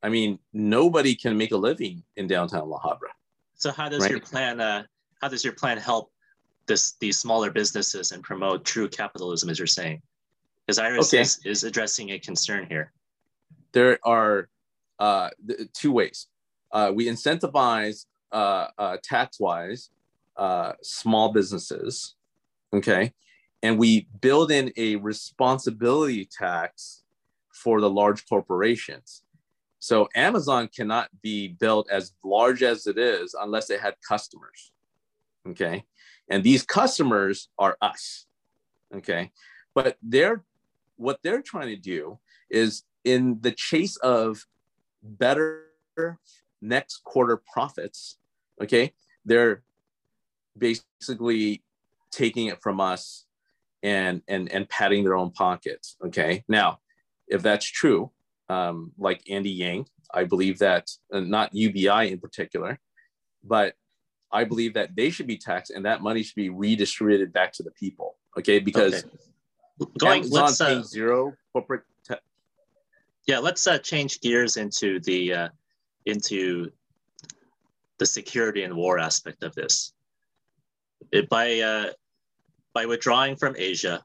[0.04, 3.12] I mean, nobody can make a living in downtown La Habra.
[3.56, 4.12] So how does right?
[4.12, 4.62] your plan?
[4.62, 4.84] Uh,
[5.22, 6.12] how does your plan help
[6.68, 10.02] this these smaller businesses and promote true capitalism, as you're saying?
[10.66, 11.22] Because Iris okay.
[11.22, 12.92] is, is addressing a concern here.
[13.72, 14.50] There are
[15.00, 15.30] uh,
[15.74, 16.28] two ways.
[16.72, 19.90] Uh, we incentivize uh, uh, tax-wise
[20.36, 22.16] uh, small businesses,
[22.74, 23.14] okay,
[23.64, 27.04] and we build in a responsibility tax
[27.54, 29.24] for the large corporations.
[29.80, 34.72] So Amazon cannot be built as large as it is unless it had customers,
[35.48, 35.86] okay,
[36.30, 38.26] and these customers are us,
[38.96, 39.32] okay,
[39.76, 40.44] but they're
[40.96, 42.18] what they're trying to do
[42.50, 44.46] is in the chase of
[45.04, 45.68] better
[46.62, 48.18] next quarter profits,
[48.62, 48.94] okay,
[49.26, 49.62] they're
[50.58, 51.64] basically
[52.12, 53.26] taking it from us
[53.84, 55.98] and and and patting their own pockets.
[56.04, 56.80] Okay, now
[57.28, 58.12] if that's true,
[58.50, 62.80] um, like Andy Yang, I believe that uh, not UBI in particular,
[63.44, 63.76] but
[64.32, 67.64] I believe that they should be taxed and that money should be redistributed back to
[67.64, 68.16] the people.
[68.38, 69.92] Okay, because okay.
[70.00, 71.84] Going, Amazon paying uh, zero corporate
[73.28, 75.50] yeah, let's uh, change gears into the uh,
[76.06, 76.72] into
[78.00, 79.94] the security and war aspect of this.
[81.12, 81.92] It, by uh,
[82.74, 84.04] by withdrawing from Asia,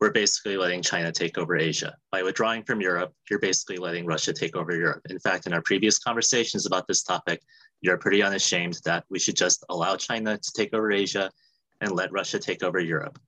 [0.00, 1.96] we're basically letting China take over Asia.
[2.12, 5.02] By withdrawing from Europe, you're basically letting Russia take over Europe.
[5.10, 7.42] In fact, in our previous conversations about this topic,
[7.80, 11.30] you're pretty unashamed that we should just allow China to take over Asia
[11.80, 13.18] and let Russia take over Europe.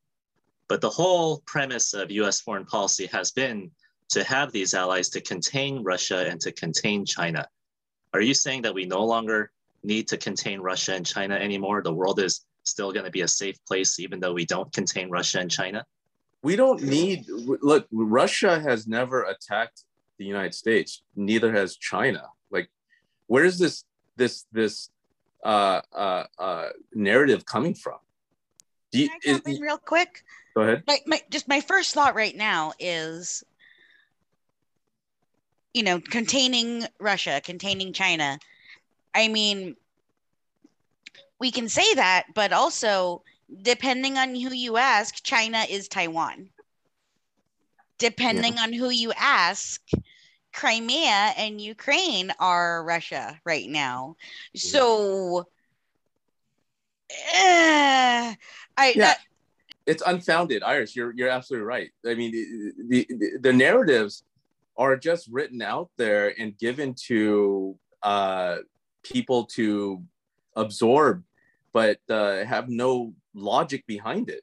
[0.68, 3.70] But the whole premise of US foreign policy has been
[4.10, 7.48] to have these allies to contain Russia and to contain China.
[8.12, 9.52] Are you saying that we no longer
[9.82, 11.82] need to contain Russia and China anymore?
[11.82, 15.10] The world is still going to be a safe place even though we don't contain
[15.10, 15.84] Russia and China?
[16.42, 19.84] We don't need, look, Russia has never attacked
[20.18, 22.24] the United States, neither has China.
[22.50, 22.70] Like,
[23.26, 23.84] where is this,
[24.16, 24.90] this, this
[25.44, 27.98] uh, uh, uh, narrative coming from?
[28.90, 30.24] Do you, Can I jump in real quick?
[30.54, 30.82] Go ahead.
[30.86, 33.44] My, my, just my first thought right now is
[35.74, 38.38] you know, containing Russia, containing China.
[39.14, 39.76] I mean,
[41.38, 43.22] we can say that, but also,
[43.62, 46.50] depending on who you ask, China is Taiwan.
[47.98, 48.62] Depending yeah.
[48.62, 49.80] on who you ask,
[50.52, 54.16] Crimea and Ukraine are Russia right now.
[54.56, 55.46] So,
[57.10, 58.36] uh, I.
[58.78, 58.94] Yeah.
[58.96, 59.18] That,
[59.86, 60.94] it's unfounded, Iris.
[60.94, 61.90] You're you're absolutely right.
[62.06, 62.32] I mean,
[62.88, 64.22] the, the, the narratives
[64.76, 68.58] are just written out there and given to uh,
[69.02, 70.02] people to
[70.56, 71.24] absorb,
[71.72, 74.42] but uh, have no logic behind it.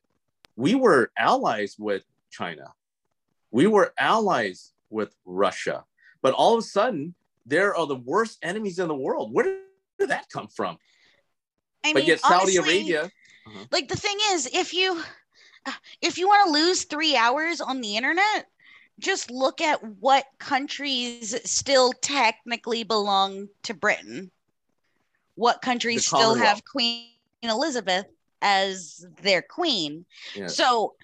[0.55, 2.73] We were allies with China.
[3.51, 5.85] We were allies with Russia.
[6.21, 7.13] But all of a sudden,
[7.45, 9.31] there are the worst enemies in the world.
[9.31, 9.59] Where
[9.99, 10.77] did that come from?
[11.83, 13.03] I but mean, yet Saudi honestly, Arabia.
[13.03, 13.65] Uh-huh.
[13.71, 15.01] Like the thing is, if you
[16.01, 18.47] if you want to lose three hours on the internet,
[18.99, 24.31] just look at what countries still technically belong to Britain.
[25.35, 27.09] What countries still have Queen
[27.43, 28.07] Elizabeth
[28.41, 30.05] as their queen.
[30.35, 30.55] Yes.
[30.55, 30.95] So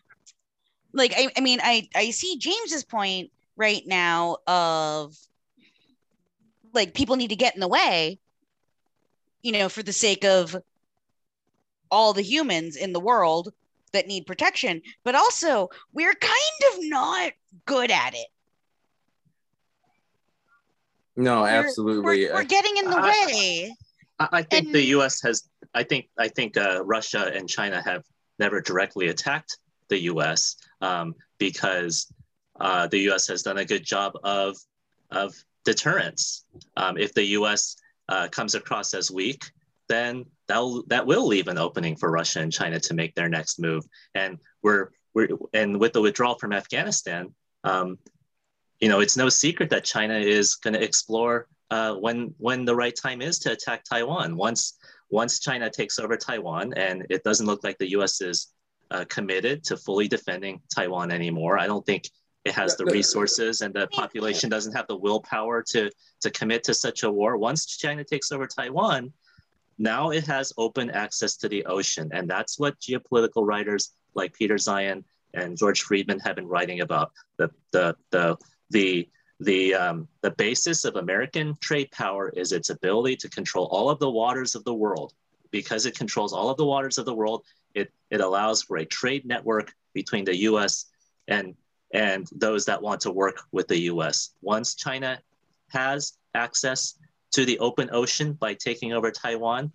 [0.94, 5.16] like I, I mean I I see James's point right now of
[6.74, 8.20] like people need to get in the way,
[9.42, 10.56] you know, for the sake of
[11.92, 13.54] all the humans in the world
[13.92, 17.32] that need protection, but also we're kind of not
[17.66, 18.28] good at it.
[21.16, 22.04] No, We're- absolutely.
[22.28, 23.76] We're, we're getting in the I- way.
[24.20, 25.22] I, I think And- the U.S.
[25.22, 25.48] has.
[25.74, 28.04] I think I think uh, Russia and China have
[28.40, 29.58] never directly attacked
[29.90, 30.56] the U.S.
[30.82, 32.12] Um, because
[32.60, 33.28] uh, the U.S.
[33.28, 34.58] has done a good job of
[35.12, 35.34] of
[35.66, 36.46] deterrence.
[36.78, 37.76] Um, if the U.S.
[38.10, 39.44] Uh, comes across as weak,
[39.88, 43.60] then that that will leave an opening for Russia and China to make their next
[43.60, 43.84] move.
[44.16, 47.98] And we're we're and with the withdrawal from Afghanistan, um,
[48.80, 52.76] you know, it's no secret that China is going to explore uh, when when the
[52.76, 54.36] right time is to attack Taiwan.
[54.36, 54.78] Once
[55.10, 58.22] once China takes over Taiwan, and it doesn't look like the U.S.
[58.22, 58.54] is
[58.92, 61.58] uh, committed to fully defending Taiwan anymore.
[61.58, 62.10] I don't think
[62.46, 62.94] it has the No, no.
[62.94, 65.90] resources, and the population doesn't have the willpower to
[66.22, 67.38] to commit to such a war.
[67.38, 69.14] Once China takes over Taiwan,
[69.78, 74.56] now it has open access to the ocean, and that's what geopolitical writers like Peter
[74.56, 77.12] Zeihan and George Friedman have been writing about.
[77.38, 78.38] The the the
[78.70, 79.08] the
[79.44, 84.00] the um, the basis of American trade power is its ability to control all of
[84.00, 85.14] the waters of the world.
[85.52, 87.44] Because it controls all of the waters of the world,
[87.76, 90.86] it, it allows for a trade network between the U.S.
[91.28, 91.56] and
[91.94, 94.32] and those that want to work with the U.S.
[94.42, 95.20] Once China
[95.70, 96.98] has access
[97.32, 99.72] to the open ocean by taking over Taiwan,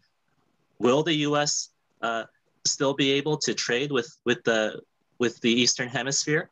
[0.78, 1.70] will the U.S.
[2.02, 2.24] Uh,
[2.66, 4.80] still be able to trade with with the
[5.18, 6.50] with the Eastern Hemisphere?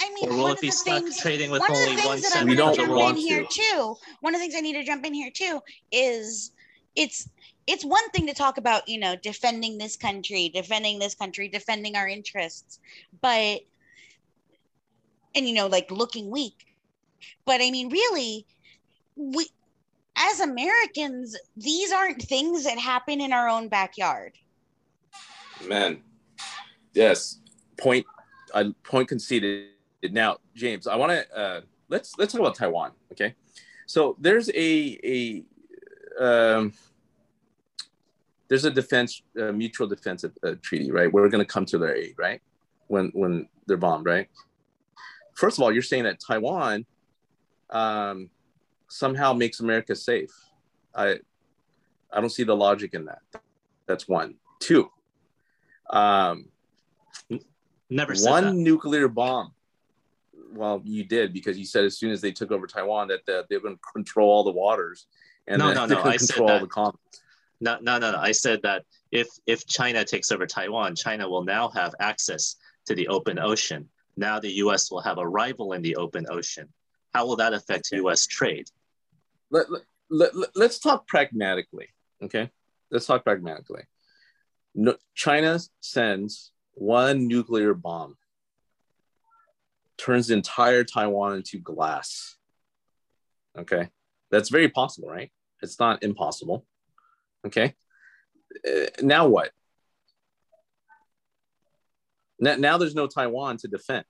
[0.00, 1.96] I mean, Or will one it of be the stuck things, trading with one only
[1.96, 3.48] things one that I'm We gonna don't jump in want here to.
[3.48, 3.96] too.
[4.20, 6.52] One of the things I need to jump in here too is
[6.94, 7.28] it's
[7.66, 11.96] it's one thing to talk about, you know, defending this country, defending this country, defending
[11.96, 12.78] our interests,
[13.20, 13.60] but
[15.34, 16.66] and you know, like looking weak.
[17.44, 18.46] But I mean, really,
[19.16, 19.48] we
[20.16, 24.32] as Americans, these aren't things that happen in our own backyard.
[25.66, 26.02] Man,
[26.92, 27.38] yes.
[27.76, 28.06] Point.
[28.54, 29.70] I point conceded.
[30.02, 32.92] Now, James, I want to uh, let's let's talk about Taiwan.
[33.12, 33.34] Okay,
[33.86, 35.44] so there's a a
[36.20, 36.72] um,
[38.48, 41.12] there's a defense uh, mutual defense uh, treaty, right?
[41.12, 42.40] We're going to come to their aid, right?
[42.88, 44.28] When when they're bombed, right?
[45.34, 46.86] First of all, you're saying that Taiwan
[47.70, 48.30] um,
[48.88, 50.30] somehow makes America safe.
[50.94, 51.18] I
[52.12, 53.20] I don't see the logic in that.
[53.86, 54.36] That's one.
[54.60, 54.90] Two.
[55.90, 56.46] Um,
[57.88, 58.54] Never said one that.
[58.54, 59.52] nuclear bomb.
[60.52, 63.44] Well, you did because you said as soon as they took over Taiwan that the,
[63.48, 65.06] they're going to control all the waters
[65.46, 66.98] and No, no, no, I said control all that.
[67.60, 68.18] No, no, no, no.
[68.18, 72.94] I said that if if China takes over Taiwan, China will now have access to
[72.94, 73.88] the open ocean.
[74.16, 74.90] Now the U.S.
[74.90, 76.68] will have a rival in the open ocean.
[77.14, 78.26] How will that affect U.S.
[78.26, 78.68] trade?
[79.50, 79.82] Let, let,
[80.34, 81.88] let, let's talk pragmatically.
[82.22, 82.50] Okay,
[82.90, 83.82] let's talk pragmatically.
[84.74, 88.16] No, China sends one nuclear bomb,
[89.98, 92.36] turns the entire Taiwan into glass.
[93.58, 93.88] Okay,
[94.30, 95.30] that's very possible, right?
[95.62, 96.66] It's not impossible.
[97.46, 97.74] Okay,
[98.66, 99.50] Uh, now what?
[102.38, 104.04] Now, now there's no Taiwan to defend.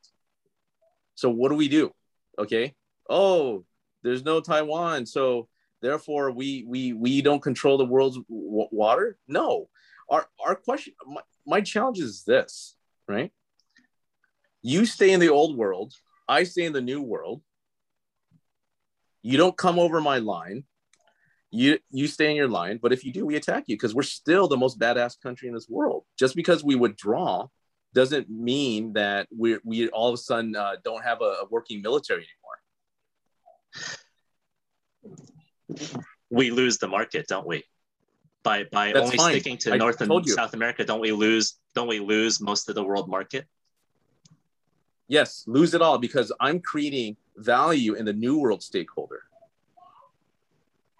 [1.14, 1.93] So what do we do?
[2.39, 2.74] Okay.
[3.09, 3.64] Oh,
[4.03, 5.49] there's no Taiwan, so
[5.80, 9.16] therefore we we we don't control the world's water.
[9.28, 9.68] No,
[10.11, 12.76] our our question, my, my challenge is this,
[13.09, 13.32] right?
[14.63, 15.93] You stay in the old world,
[16.29, 17.43] I stay in the new world.
[19.23, 20.65] You don't come over my line.
[21.51, 24.03] You you stay in your line, but if you do, we attack you because we're
[24.03, 26.05] still the most badass country in this world.
[26.19, 27.47] Just because we withdraw
[27.95, 31.83] doesn't mean that we we all of a sudden uh, don't have a, a working
[31.83, 32.37] military anymore.
[36.31, 37.65] We lose the market, don't we?
[38.43, 39.33] By by That's only fine.
[39.33, 40.29] sticking to I North and.
[40.29, 41.59] South America, don't we lose?
[41.75, 43.47] Don't we lose most of the world market?
[45.09, 49.23] Yes, lose it all because I'm creating value in the new world stakeholder,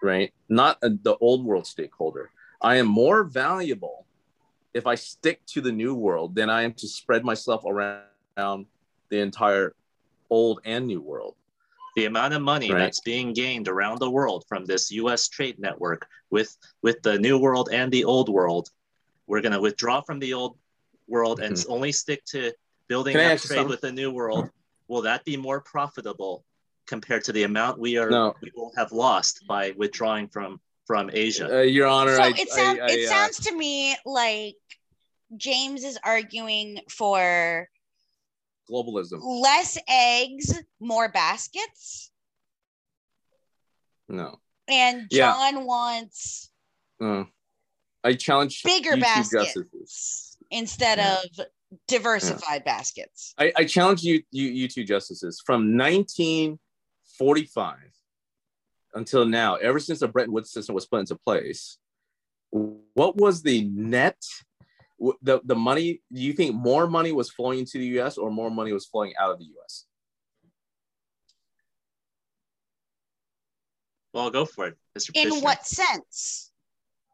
[0.01, 0.33] right?
[0.49, 2.31] Not uh, the old world stakeholder.
[2.61, 4.05] I am more valuable
[4.73, 8.65] if I stick to the new world than I am to spread myself around
[9.09, 9.75] the entire
[10.29, 11.35] old and new world.
[11.95, 12.79] The amount of money Right.
[12.79, 15.27] that's being gained around the world from this U.S.
[15.27, 18.69] trade network with with the new world and the old world,
[19.25, 20.57] we're going to withdraw from the old
[21.07, 22.53] world and only stick to
[22.87, 23.13] building.
[23.13, 23.67] Can I up trade something?
[23.67, 24.49] with the new world.
[24.87, 26.45] Will that be more profitable
[26.87, 28.33] compared to the amount we are No.
[28.41, 31.59] we will have lost by withdrawing from from Asia?
[31.59, 34.55] Uh, Your Honor, so I, it sounds I, I, it uh, sounds to me like
[35.35, 37.67] James is arguing for
[38.71, 39.19] globalism.
[39.21, 42.11] Less eggs, more baskets.
[44.07, 44.39] No.
[44.69, 45.33] And Yeah.
[45.33, 46.49] John wants
[47.01, 47.25] Uh,
[48.03, 49.53] I challenge Bigger baskets.
[49.53, 50.37] justices.
[50.49, 51.19] instead Yeah.
[51.39, 51.45] of
[51.87, 53.33] diversified baskets.
[53.37, 57.75] I, I challenge you, you, you two justices from 1945
[58.93, 61.77] until now, ever since the Bretton Woods system was put into place,
[62.49, 64.17] what was the net,
[65.21, 68.49] the, the money, do you think more money was flowing into the US or more
[68.49, 69.85] money was flowing out of the US?
[74.13, 75.11] Well, go for it, Mr.
[75.13, 75.43] In Petitioner.
[75.43, 76.51] what sense?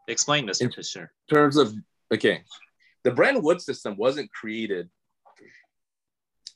[0.07, 0.61] Explain, Mr.
[0.61, 1.11] In- Petitioner.
[1.29, 1.73] In terms of,
[2.13, 2.43] okay,
[3.03, 4.89] the Bretton Woods system wasn't created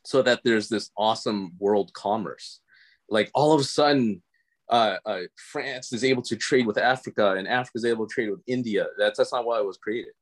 [0.05, 2.61] so that there's this awesome world commerce.
[3.09, 4.21] Like all of a sudden,
[4.69, 5.21] uh, uh,
[5.51, 8.87] France is able to trade with Africa and Africa is able to trade with India.
[8.97, 10.13] That's, that's not why it was created.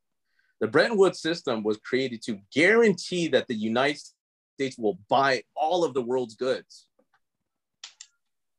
[0.59, 4.01] The Bretton Woods system was created to guarantee that the United
[4.55, 6.87] States will buy all of the world's goods.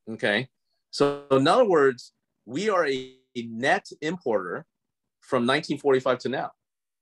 [0.09, 0.49] Okay.
[0.91, 2.13] So, in other words,
[2.45, 4.65] we are a, a net importer
[5.21, 6.51] from 1945 to now.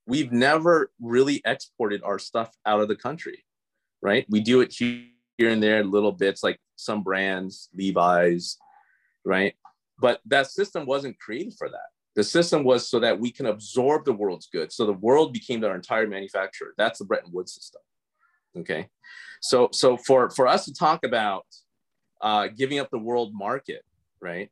[0.07, 3.45] We've never really exported our stuff out of the country,
[4.03, 4.27] right?
[4.29, 5.09] We do it here
[5.41, 8.59] and there, little bits like some brands, Levi's,
[9.25, 9.55] right?
[9.99, 11.89] But that system wasn't created for that.
[12.17, 14.77] The system was so that we can absorb the world's goods.
[14.77, 16.75] So the world became our entire manufacturer.
[16.77, 17.81] That's the Bretton Woods system.
[18.57, 18.89] Okay.
[19.41, 21.47] So, so for, for us to talk about
[22.21, 23.83] uh, giving up the world market,
[24.21, 24.51] right?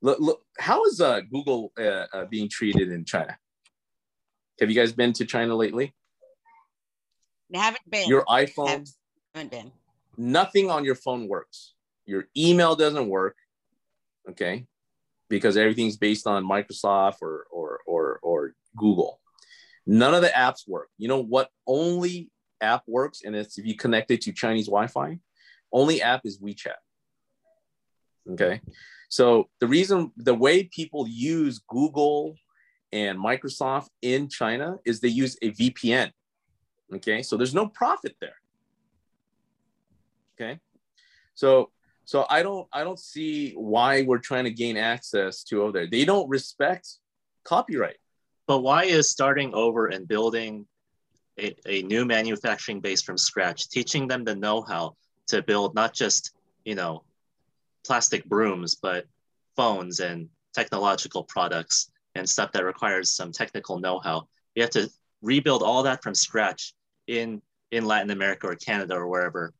[0.00, 3.36] Look, look how is uh, Google uh, uh, being treated in China?
[4.60, 5.94] Have you guys been to China lately?
[7.54, 8.08] I haven't been.
[8.08, 8.86] Your iPhone, Have-
[9.34, 9.72] haven't been.
[10.16, 11.74] nothing on your phone works.
[12.06, 13.36] Your email doesn't work,
[14.30, 14.66] okay,
[15.28, 19.20] because everything's based on Microsoft or or or, or Google.
[19.86, 20.88] None of the apps work.
[20.98, 21.50] You know what?
[21.66, 22.30] Only
[22.60, 25.18] app works, and it's if you connect it to Chinese Wi-Fi.
[25.72, 26.76] Only app is WeChat.
[28.32, 28.60] Okay,
[29.08, 32.36] so the reason the way people use Google
[32.94, 36.12] and Microsoft in China is they use a VPN.
[36.94, 38.36] Okay, so there's no profit there.
[40.34, 40.60] Okay,
[41.34, 41.70] so
[42.04, 45.88] so I don't I don't see why we're trying to gain access to over there.
[45.88, 46.88] They don't respect
[47.42, 47.96] copyright.
[48.46, 50.66] But why is starting over and building
[51.38, 54.96] a, a new manufacturing base from scratch, teaching them the know-how
[55.28, 56.32] to build not just,
[56.64, 57.02] you know,
[57.86, 59.06] plastic brooms, but
[59.56, 64.28] phones and technological products and stuff that requires some technical know-how.
[64.54, 64.88] You have to
[65.22, 66.74] rebuild all that from scratch
[67.06, 69.52] in in Latin America or Canada or wherever.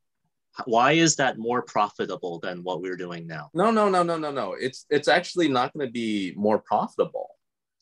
[0.67, 3.51] Why is that more profitable than what we're doing now?
[3.55, 4.53] No, no, no, no, no, no.
[4.53, 7.31] It's it's actually not going to be more profitable.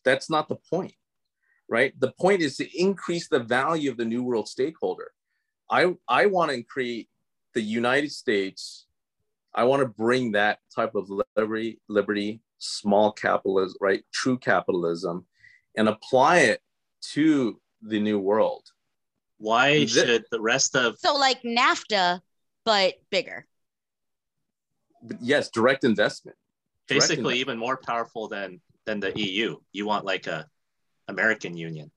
[0.05, 0.95] That's not the point,
[1.69, 1.93] right?
[2.01, 5.13] The point is to increase the value of the new world stakeholder.
[5.71, 7.09] I I want to create
[7.55, 8.87] the United States.
[9.55, 14.03] I want to bring that type of liberty, liberty, small capitalism, right?
[14.13, 15.27] True capitalism,
[15.77, 16.63] and apply it
[17.13, 18.65] to the new world.
[19.39, 22.21] Why Thi- should the rest of So like NAFTA,
[22.65, 23.47] but bigger.
[25.03, 26.37] But yes, direct investment.
[26.89, 27.41] Direct basically investment.
[27.41, 29.57] even more powerful than than the EU.
[29.73, 30.47] You want like a
[31.09, 31.91] American Union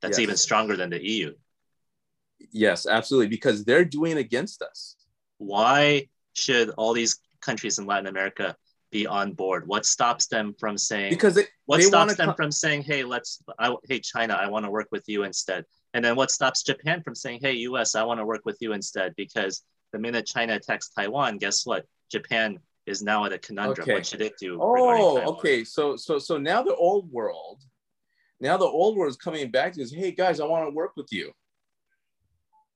[0.00, 0.22] that's Yes.
[0.22, 1.34] even stronger than the EU.
[2.52, 4.96] Yes, absolutely, because they're doing it against us.
[5.38, 8.56] Why should all these countries in Latin America
[8.90, 9.66] be on board?
[9.66, 13.02] What stops them from saying Because it, what they stops them co- from saying, hey,
[13.02, 15.64] let's I, hey China, I want to work with you instead?
[15.94, 18.72] And then what stops Japan from saying, hey, US, I want to work with you
[18.72, 19.14] instead?
[19.16, 19.62] Because
[19.92, 21.86] the minute China attacks Taiwan, guess what?
[22.10, 23.84] Japan is now at a conundrum.
[23.84, 23.94] Okay.
[23.94, 24.58] What should it do?
[24.60, 25.64] Oh, okay.
[25.64, 27.62] So so so now the old world,
[28.40, 29.92] now the old world is coming back to us.
[29.92, 31.32] Hey guys, I want to work with you.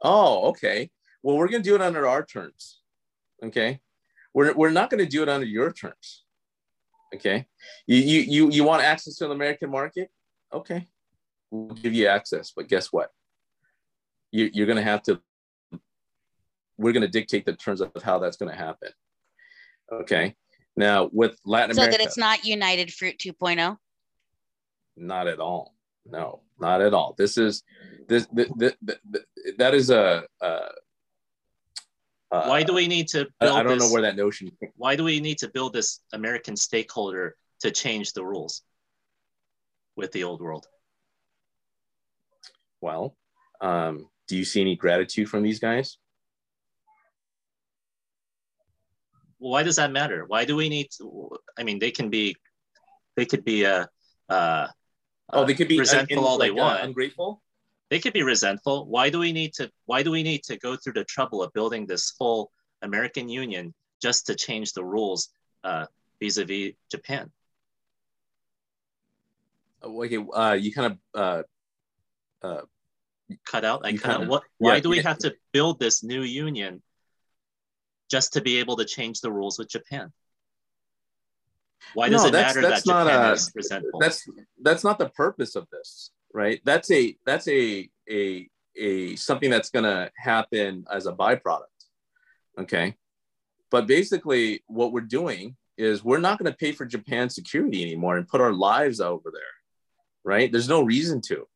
[0.03, 0.91] Oh, okay.
[1.23, 2.78] Well, we're gonna do it under our terms.
[3.45, 3.81] Okay.
[4.35, 6.25] We're we're not gonna do it under your terms.
[7.15, 7.47] Okay.
[7.87, 10.11] You you you you want access to the American market?
[10.53, 10.89] Okay.
[11.51, 13.11] We'll give you access, but guess what?
[14.31, 15.21] You you're gonna have to.
[16.77, 18.91] We're gonna dictate the terms of how that's gonna happen.
[19.91, 20.35] Okay.
[20.77, 21.75] Now with Latin America.
[21.75, 21.99] So America.
[21.99, 23.33] that it's not United Fruit oh?
[23.33, 23.77] 2.0.
[24.97, 25.75] Not at all.
[26.11, 27.15] No, not at all.
[27.19, 27.63] This is
[28.09, 30.25] this, th th th th- that is a.
[30.41, 30.69] Uh,
[32.31, 33.87] uh, Why do we need to I, build I don't this?
[33.89, 34.51] know where that notion.
[34.61, 38.63] came- why do we need to build this American stakeholder to change the rules
[39.97, 40.67] with the old world?
[42.81, 43.17] Well,
[43.61, 45.99] um, do you see any gratitude from these guys?
[49.39, 50.25] Well, why does that matter?
[50.27, 51.31] Why do we need to?
[51.59, 52.37] I mean, they can be,
[53.17, 53.87] they could be uh,
[54.29, 54.69] uh,
[55.33, 56.83] Oh, they could be resentful un- all they like, uh, want.
[56.85, 57.43] ungrateful.
[57.91, 58.87] They could be resentful.
[58.87, 59.71] Why do we need to?
[59.87, 62.51] Why do we need to go through the trouble of building this whole
[62.83, 63.73] American Union
[64.03, 65.31] just to change the rules
[65.65, 65.87] uh,
[66.21, 67.31] vis-a-vis Japan?
[69.83, 70.99] Okay, uh, you kind of
[72.43, 72.61] uh, uh,
[73.47, 73.83] cut out.
[73.85, 74.17] I cut out.
[74.19, 74.43] kinda- What?
[74.59, 75.03] Why yeah, do we yeah.
[75.09, 76.83] have to build this new union
[78.11, 80.13] just to be able to change the rules with Japan?
[81.95, 84.01] Why does No, it matter that's that not Japan a- is resentful?
[84.01, 84.29] that's
[84.61, 86.61] that's not the purpose of this right?
[86.65, 91.63] That's a that's a a a something that's going to happen as a byproduct
[92.59, 92.95] okay?
[93.71, 98.17] But basically what we're doing is we're not going to pay for japan's security anymore
[98.17, 99.43] and put our lives over there
[100.25, 100.51] right?
[100.51, 101.47] There's no reason to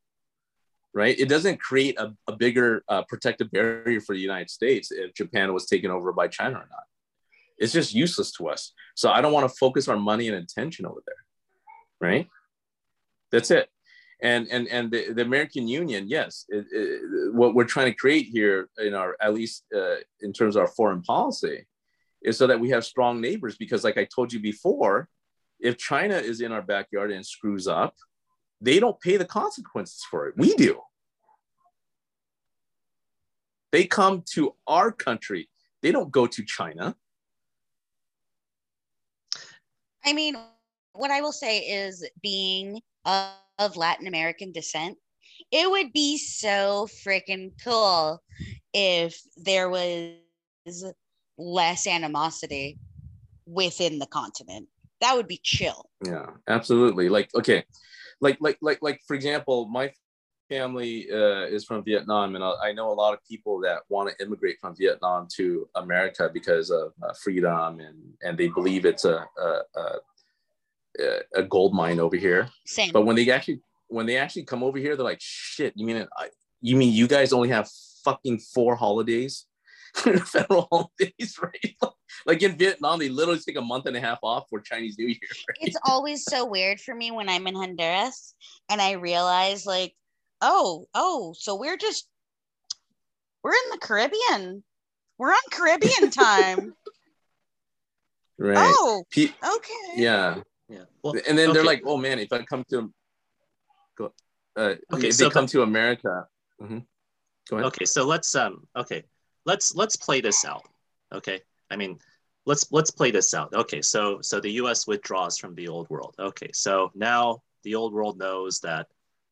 [0.95, 1.19] right?
[1.19, 5.53] It doesn't create a, a bigger uh, protective barrier for the united states if japan
[5.53, 6.85] was taken over by china or not.
[7.59, 8.73] It's just useless to us.
[8.95, 11.17] So i don't want to focus our money and attention over there
[12.01, 12.29] right?
[13.31, 13.69] That's it
[14.23, 18.27] and and and the, the american union yes it, it, what we're trying to create
[18.27, 21.67] here in our at least uh, in terms of our foreign policy
[22.23, 25.09] is so that we have strong neighbors because like i told you before
[25.61, 27.95] if china is in our backyard and screws up
[28.63, 30.35] they don't pay the consequences for it.
[30.37, 30.81] We do.
[33.73, 35.49] They come to our country.
[35.83, 36.95] They don't go to china.
[40.05, 40.37] I mean,
[40.93, 44.99] what I will say is being of, of Latin American descent,
[45.51, 48.23] it would be so freaking cool
[48.73, 50.17] if there was
[51.39, 52.79] less animosity
[53.47, 54.69] within the continent.
[55.01, 55.91] That would be chill.
[56.05, 57.65] yeah absolutely like okay
[58.21, 59.93] like like like like for example my
[60.49, 64.11] family uh, is from vietnam and I, I know a lot of people that want
[64.11, 69.05] to immigrate from vietnam to america because of uh, freedom and and they believe it's
[69.05, 69.85] a a, a
[71.35, 72.93] a gold mine over here Same.
[72.93, 76.07] but when they actually when they actually come over here they're like shit you mean
[76.17, 76.29] I,
[76.61, 77.71] you mean you guys only have
[78.05, 79.47] fucking four holidays
[79.95, 81.77] federal holidays right
[82.27, 85.07] like in vietnam they literally take a month and a half off for chinese new
[85.07, 85.19] year
[85.49, 85.59] right?
[85.61, 88.35] it's always so weird for me when I'm in Honduras
[88.71, 89.95] and I realize like,
[90.41, 92.09] oh, oh, so we're just
[93.43, 94.63] we're in the Caribbean.
[95.19, 96.75] We're on Caribbean time.
[98.39, 99.75] right Oh, okay.
[99.97, 100.41] yeah
[100.73, 100.85] yeah.
[101.03, 102.93] Well, and then they're like, "Oh man, if I come to,
[103.97, 104.13] go,
[104.57, 106.27] uh, Okay, if so they come the- to America."
[106.61, 106.87] Mhm.
[107.51, 107.67] Go ahead.
[107.67, 109.03] okay so let's um okay
[109.45, 110.63] let's let's play this out
[111.13, 111.41] okay
[111.73, 111.99] i mean
[112.47, 116.15] let's let's play this out okay so so the us withdraws from the old world
[116.21, 118.87] okay so now the old world knows that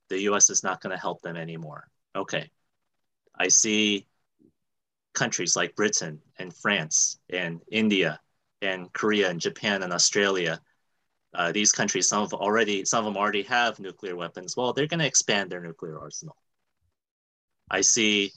[0.09, 1.87] the us is not going to help them anymore
[2.17, 2.51] okay
[3.39, 4.05] i see
[5.15, 8.19] countries like britain and france and india
[8.61, 10.61] and korea and japan and australia
[11.35, 14.87] uh, these countries some of already some of them already have nuclear weapons well they're
[14.87, 16.37] going to expand their nuclear arsenal
[17.71, 18.33] i see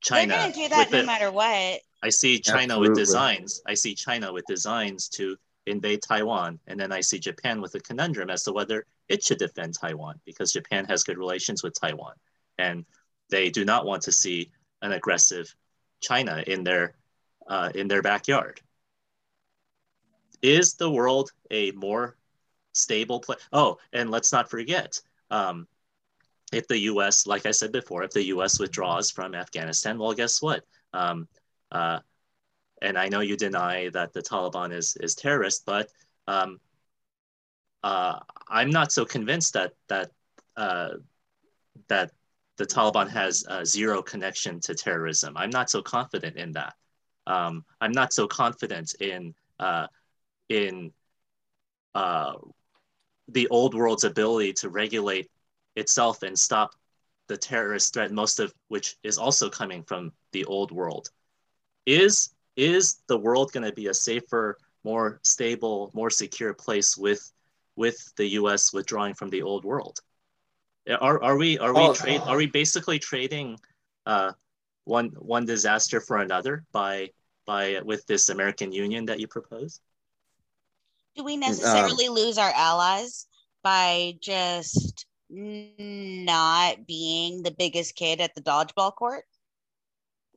[0.00, 1.80] china They're gonna do that with no the- matter what.
[2.02, 3.62] I see China with designs.
[3.66, 6.60] I see China with designs to invade Taiwan.
[6.66, 10.20] And then I see Japan with a conundrum as to whether it should defend Taiwan
[10.26, 12.12] because Japan has good relations with Taiwan.
[12.58, 12.84] And
[13.30, 14.50] they do not want to see
[14.82, 15.56] an aggressive
[16.02, 16.92] China in their,
[17.48, 18.60] uh, in their backyard.
[20.42, 22.16] Is the world a more
[22.74, 23.40] stable place?
[23.52, 25.00] Oh, and let's not forget,
[25.30, 25.66] um,
[26.52, 30.42] if the US, like I said before, if the US withdraws from Afghanistan, well, guess
[30.42, 30.64] what?
[30.92, 31.26] Um,
[31.72, 32.00] uh,
[32.82, 35.88] and I know you deny that the Taliban is is terrorist, but
[36.28, 36.60] um,
[37.82, 38.18] uh,
[38.48, 40.10] I'm not so convinced that that
[40.56, 40.90] uh,
[41.88, 42.12] that
[42.56, 45.36] the Taliban has uh, zero connection to terrorism.
[45.36, 46.74] I'm not so confident in that.
[47.26, 49.86] Um, I'm not so confident in uh,
[50.48, 50.92] in
[51.94, 52.34] uh,
[53.28, 55.30] the old world's ability to regulate
[55.76, 56.74] itself and stop
[57.28, 61.08] the terrorist threat, most of which is also coming from the old world.
[61.86, 67.32] Is is the world going to be a safer, more stable, more secure place with
[67.76, 68.72] with the U.S.
[68.72, 70.00] withdrawing from the old world?
[70.88, 71.94] Are, are we are we Oh.
[71.94, 73.58] trade are we basically trading
[74.06, 74.32] uh,
[74.84, 77.10] one one disaster for another by
[77.46, 79.80] by with this American Union that you propose?
[81.16, 83.26] Do we necessarily lose our allies
[83.62, 89.24] by just not being the biggest kid at the dodgeball court?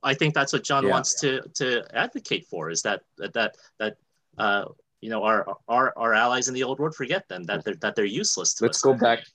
[0.03, 0.91] I think that's what John Yeah.
[0.91, 3.97] wants to to advocate for is that that that that
[4.37, 4.65] uh,
[5.01, 7.95] you know our our our allies in the old world forget them that they're that
[7.95, 8.81] they're useless to Let's us.
[8.83, 9.25] go back.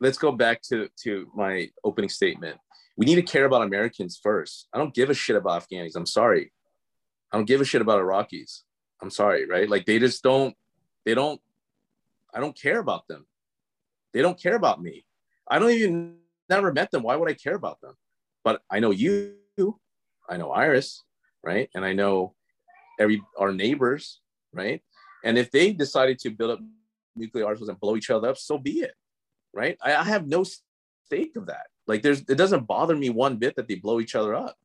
[0.00, 2.58] Let's go back to to my opening statement.
[2.96, 4.68] We need to care about Americans first.
[4.72, 5.92] I don't give a shit about Afghanis.
[5.94, 6.52] I'm sorry.
[7.32, 8.62] I don't give a shit about Iraqis.
[9.02, 9.68] I'm sorry, right?
[9.68, 10.56] Like they just don't.
[11.04, 11.40] They don't.
[12.32, 13.26] I don't care about them.
[14.12, 15.04] They don't care about me.
[15.48, 16.16] I don't even
[16.48, 17.02] never met them.
[17.02, 17.94] Why would I care about them?
[18.44, 19.34] But I know you,
[20.28, 21.02] I know Iris,
[21.42, 21.68] right?
[21.74, 22.34] And I know
[22.98, 24.20] every our neighbors,
[24.52, 24.82] right?
[25.24, 26.60] And if they decided to build up
[27.16, 28.94] nuclear arsenals and blow each other up, so be it,
[29.52, 29.76] right?
[29.82, 31.66] I, I have no stake of that.
[31.86, 34.56] Like there's it doesn't bother me one bit that they blow each other up.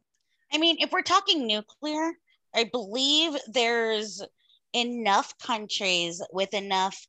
[0.54, 2.14] I mean, if we're talking nuclear,
[2.58, 4.24] I believe there's
[4.74, 7.08] enough countries with enough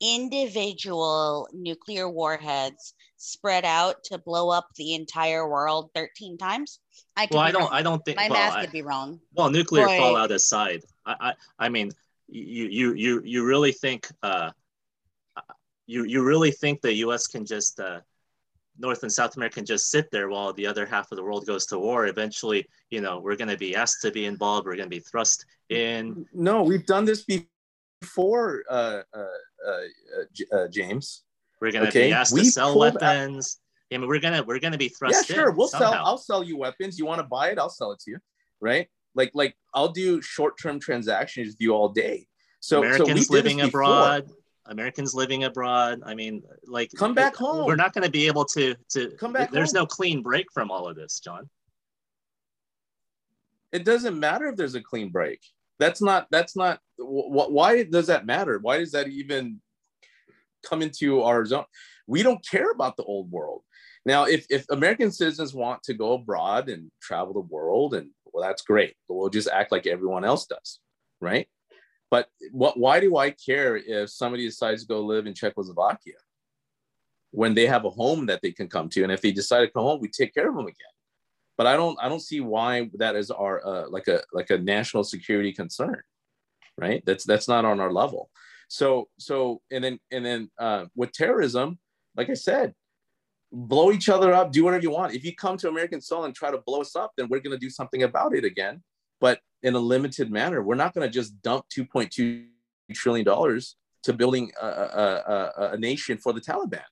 [0.00, 6.80] individual nuclear warheads spread out to blow up the entire world 13 times.
[7.14, 7.70] I well, I don't, wrong.
[7.72, 9.20] I don't think my well, math could be wrong.
[9.34, 9.98] Well, nuclear Boy.
[9.98, 11.92] fallout aside, I, I, I mean,
[12.28, 14.50] you, you, you, you really think, uh,
[15.86, 17.26] you, you really think the U.S.
[17.26, 18.00] can just uh,
[18.78, 21.46] North and South America can just sit there while the other half of the world
[21.46, 22.06] goes to war.
[22.06, 24.66] Eventually, you know, we're going to be asked to be involved.
[24.66, 26.26] We're going to be thrust in.
[26.32, 27.24] No, we've done this
[28.02, 29.24] before, uh, uh,
[29.66, 31.22] uh, uh James.
[31.60, 32.08] We're going to okay.
[32.08, 33.58] be asked we to sell weapons.
[33.58, 33.94] Out.
[33.94, 35.30] I mean, we're gonna we're gonna be thrust.
[35.30, 35.50] Yeah, sure.
[35.52, 35.92] We'll somehow.
[35.92, 36.06] sell.
[36.06, 36.98] I'll sell you weapons.
[36.98, 37.58] You want to buy it?
[37.58, 38.18] I'll sell it to you.
[38.60, 38.88] Right?
[39.14, 42.26] Like like I'll do short term transactions with you all day.
[42.60, 44.28] So Americans so living abroad.
[44.68, 46.00] Americans living abroad.
[46.04, 47.66] I mean, like come back home.
[47.66, 49.50] We're not going to be able to to come back.
[49.50, 49.82] There's home.
[49.82, 51.48] no clean break from all of this, John.
[53.72, 55.40] It doesn't matter if there's a clean break.
[55.78, 56.26] That's not.
[56.30, 56.80] That's not.
[56.98, 58.58] Wh- why does that matter?
[58.60, 59.60] Why does that even
[60.64, 61.64] come into our zone?
[62.06, 63.62] We don't care about the old world.
[64.04, 68.46] Now, if if American citizens want to go abroad and travel the world, and well,
[68.46, 68.94] that's great.
[69.08, 70.78] But we'll just act like everyone else does,
[71.20, 71.48] right?
[72.10, 76.14] But what, why do I care if somebody decides to go live in Czechoslovakia
[77.32, 79.02] when they have a home that they can come to?
[79.02, 80.94] And if they decide to come home, we take care of them again.
[81.56, 84.58] But I don't, I don't see why that is our uh, like a like a
[84.58, 86.02] national security concern,
[86.76, 87.02] right?
[87.06, 88.30] That's that's not on our level.
[88.68, 91.78] So so and then and then uh, with terrorism,
[92.14, 92.74] like I said,
[93.52, 95.14] blow each other up, do whatever you want.
[95.14, 97.58] If you come to American soil and try to blow us up, then we're going
[97.58, 98.82] to do something about it again.
[99.20, 100.62] But in a limited manner.
[100.62, 102.46] We're not going to just dump 2.2
[102.94, 106.84] trillion dollars to building a, a, a, a, nation for the Taliban.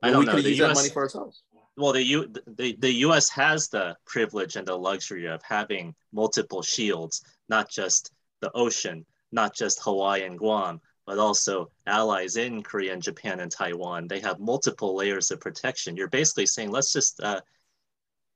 [0.00, 0.34] I don't we know.
[0.36, 1.42] Could use US, that money for ourselves.
[1.76, 3.28] Well, the, U, the, the U.S.
[3.30, 9.56] has the privilege and the luxury of having multiple shields, not just the ocean, not
[9.56, 14.06] just Hawaii and Guam, but also allies in Korea and Japan and Taiwan.
[14.06, 15.96] They have multiple layers of protection.
[15.96, 17.40] You're basically saying, let's just uh,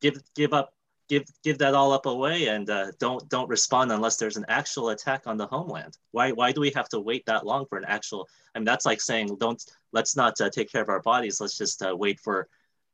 [0.00, 0.74] give give up
[1.12, 4.88] give give that all up away and uh, don't don't respond unless there's an actual
[4.88, 5.98] attack on the homeland.
[6.12, 8.26] Why why do we have to wait that long for an actual?
[8.54, 11.38] I mean, that's like saying don't let's not uh, take care of our bodies.
[11.38, 12.48] Let's just uh, wait for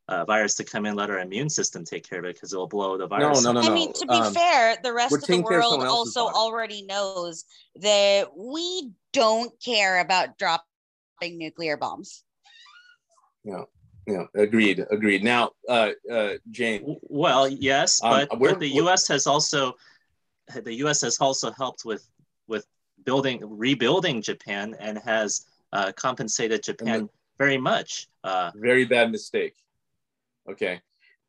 [0.09, 2.67] uh, virus to come in, let our immune system take care of it because it'll
[2.67, 3.41] blow the virus.
[3.41, 3.71] No, no, no, no.
[3.71, 7.45] I mean, to be um, fair, the rest of the world also already knows
[7.77, 12.23] that we don't care about dropping nuclear bombs.
[13.45, 13.63] Yeah
[14.09, 15.23] yeah, agreed, agreed.
[15.23, 16.97] Now, uh, uh, Jane.
[17.03, 19.07] Well, yes, but, um, but the U.S.
[19.07, 19.75] has also
[20.63, 21.01] the U.S.
[21.01, 22.09] has also helped with
[22.47, 22.65] with
[23.05, 28.07] building rebuilding Japan and has uh, compensated Japan the, very much.
[28.23, 29.55] Uh, very bad mistake.
[30.49, 30.81] Okay.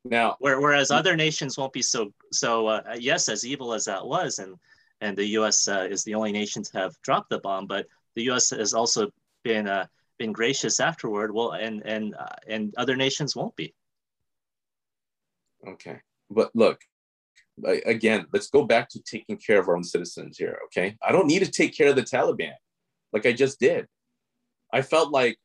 [0.03, 2.65] Now, whereas other nations won't be so so.
[2.67, 4.55] Uh, yes, as evil as that was, and
[5.01, 5.67] and the U.S.
[5.67, 8.49] Uh, is the only nation to have dropped the bomb, but the U.S.
[8.49, 9.11] has also
[9.43, 9.85] been uh,
[10.21, 13.73] been gracious afterward well and and uh, and other nations won't be.
[15.67, 15.97] Okay.
[16.29, 16.79] But look
[17.85, 20.97] again let's go back to taking care of our own citizens here okay?
[21.07, 22.53] I don't need to take care of the taliban
[23.13, 23.87] like i just did.
[24.73, 25.37] I felt like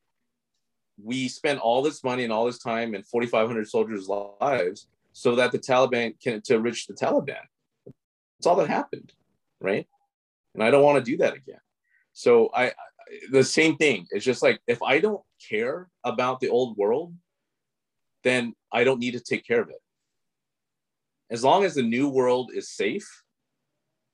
[1.02, 5.50] we spent all this money and all this time and 4500 soldiers lives so that
[5.52, 7.44] the taliban can to enrich the taliban.
[7.84, 9.12] That's all that happened
[9.60, 9.86] right?
[10.54, 11.60] And i don't want to do that again.
[12.12, 12.72] So i
[13.30, 14.06] the same thing.
[14.10, 17.14] It's just like if I don't care about the old world,
[18.24, 19.80] then I don't need to take care of it.
[21.30, 23.08] As long as the new world is safe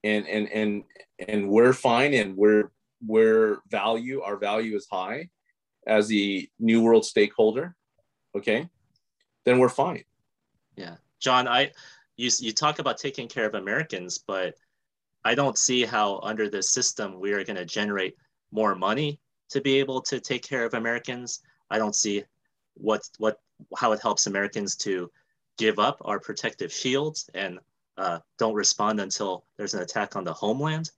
[0.05, 0.85] and and and
[1.29, 2.71] and we're fine and we're
[3.07, 5.29] we're value, our value is high
[5.87, 7.75] as the new world stakeholder,
[8.37, 8.69] okay,
[9.45, 10.05] then we're fine.
[10.77, 10.97] Yeah.
[11.21, 11.73] John, I
[12.17, 14.55] you you talk about taking care of Americans, but
[15.25, 18.17] I don't see how under this system we are going to generate
[18.53, 19.19] more money
[19.51, 21.41] to be able to take care of Americans.
[21.71, 22.25] I don't see
[22.75, 23.39] what what
[23.77, 25.11] how it helps Americans to
[25.59, 27.59] give up our protective shields and
[27.99, 30.91] uh, don't respond until there's an attack on the homeland.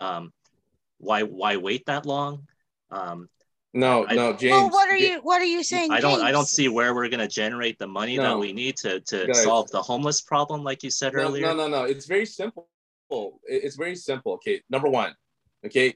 [0.00, 0.32] Um,
[0.98, 2.46] why why wait that long?
[2.90, 3.28] Um,
[3.72, 4.52] no, I, no, James.
[4.52, 5.90] Well, what are you what are you saying?
[5.90, 6.22] I don't James?
[6.22, 8.22] I don't see where we're going to generate the money no.
[8.22, 11.46] that we need to to Guys, solve the homeless problem, like you said no, earlier.
[11.46, 11.84] No, no, no.
[11.84, 12.68] It's very simple.
[13.44, 14.34] It's very simple.
[14.34, 15.14] Okay, number one.
[15.66, 15.94] Okay,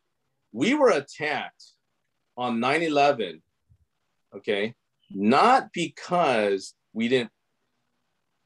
[0.53, 1.65] we were attacked
[2.37, 3.43] on 9 11,
[4.37, 4.75] okay,
[5.11, 7.31] not because we didn't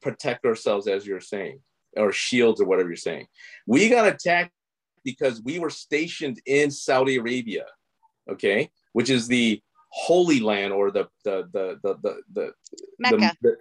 [0.01, 1.59] protect ourselves, as you're saying,
[1.95, 3.27] or shields or whatever you're saying.
[3.67, 4.51] We got attacked
[5.03, 7.65] because we were stationed in Saudi Arabia,
[8.29, 12.51] okay, which is the holy land or the the the the the the
[12.99, 13.35] Mecca.
[13.41, 13.57] the,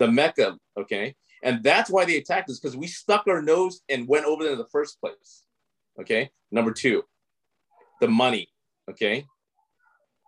[0.00, 4.08] the Mecca, okay, and that's why they attacked us because we stuck our nose and
[4.08, 5.44] went over there in the first place.
[6.00, 7.02] Okay, number two,
[8.00, 8.48] the money.
[8.90, 9.26] Okay,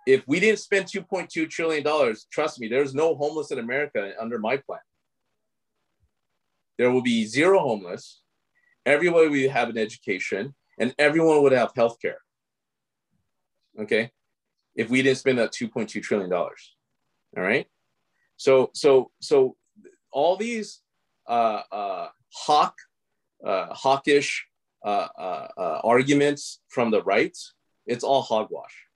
[0.07, 4.39] if we didn't spend 2.2 trillion dollars, trust me, there's no homeless in America under
[4.39, 4.81] my plan.
[6.77, 8.23] There will be zero homeless.
[8.87, 12.19] Everybody will have an education, and everyone would have health care.
[13.79, 14.11] Okay,
[14.75, 16.75] if we didn't spend that 2.2 trillion dollars.
[17.37, 17.67] All right.
[18.37, 19.57] So so so
[20.11, 20.81] all these
[21.29, 22.75] uh, uh, hawk
[23.45, 24.47] uh, hawkish
[24.85, 27.37] uh, uh, uh, arguments from the right,
[27.89, 28.87] it's all hogwash.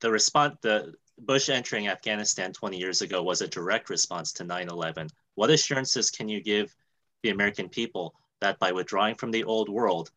[0.00, 5.10] The response, the Bush entering Afghanistan 20 years ago was a direct response to 9/11.
[5.34, 6.74] What assurances can you give
[7.22, 10.10] the American people that by withdrawing from the old world,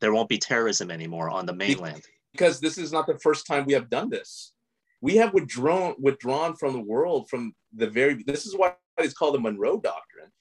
[0.00, 2.02] there won't be terrorism anymore on the mainland?
[2.32, 4.52] Because this is not the first time we have done this.
[5.00, 8.24] We have withdrawn withdrawn from the world from the very.
[8.26, 10.32] This is why it's called the Monroe Doctrine,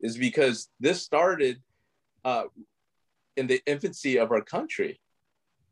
[0.00, 1.60] is because this started
[2.24, 2.44] uh,
[3.36, 5.00] in the infancy of our country,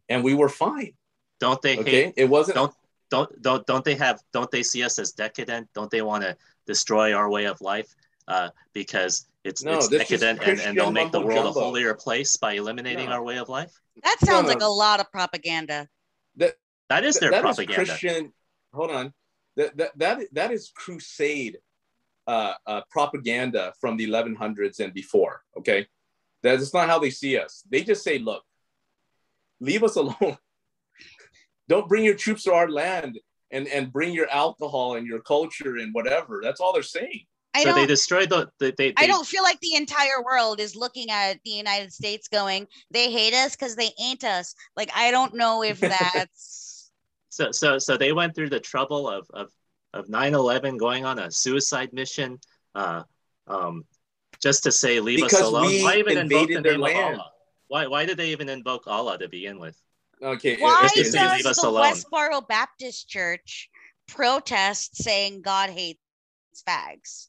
[0.09, 0.93] and we were fine.
[1.41, 2.15] Don't they Okay, hate?
[2.17, 2.57] it wasn't.
[2.57, 2.75] Don't
[3.11, 4.21] don't don't don't they have?
[4.33, 5.69] Don't they see us as decadent?
[5.75, 6.37] Don't they want to
[6.67, 7.89] destroy our way of life?
[8.27, 12.37] Uh, because it's, No, it's decadent and, and they'll make the world a holier place
[12.37, 13.13] by eliminating No.
[13.17, 13.73] our way of life.
[14.03, 14.49] That sounds no.
[14.49, 15.89] like a lot of propaganda.
[16.37, 16.55] that
[16.89, 17.75] That is their that is propaganda.
[17.85, 18.33] Christian.
[18.75, 19.15] Hold on.
[19.57, 21.59] That that that, that is crusade
[22.27, 25.43] uh, uh, propaganda from the 1100s and before.
[25.57, 25.87] Okay,
[26.43, 27.63] that is not how they see us.
[27.71, 28.43] They just say, "Look,
[29.61, 30.17] leave us alone.
[31.69, 33.19] Don't bring your troops to our land
[33.51, 37.27] and and bring your alcohol and your culture and whatever." That's all they're saying.
[37.57, 37.89] I so they don't.
[37.89, 38.49] destroyed the.
[38.61, 42.29] They, they, I don't feel like the entire world is looking at the United States
[42.29, 44.55] going, they hate us because they ain't us.
[44.77, 46.91] Like, I don't know if that's.
[47.31, 49.51] So so so they went through the trouble of of
[49.95, 52.39] of 9/11, going on a suicide mission,
[52.75, 53.03] uh,
[53.47, 53.85] um,
[54.43, 55.67] just to say leave us Because alone.
[55.67, 57.15] we Why even invoke the invaded their name land.
[57.15, 57.31] of Allah?
[57.69, 59.81] Why why did they even invoke Allah to begin with?
[60.23, 60.57] Okay.
[60.61, 61.93] Why Just to does say, leave us the alone.
[61.93, 63.69] Westboro Baptist Church
[64.09, 66.01] protest saying God hates
[66.67, 67.29] fags?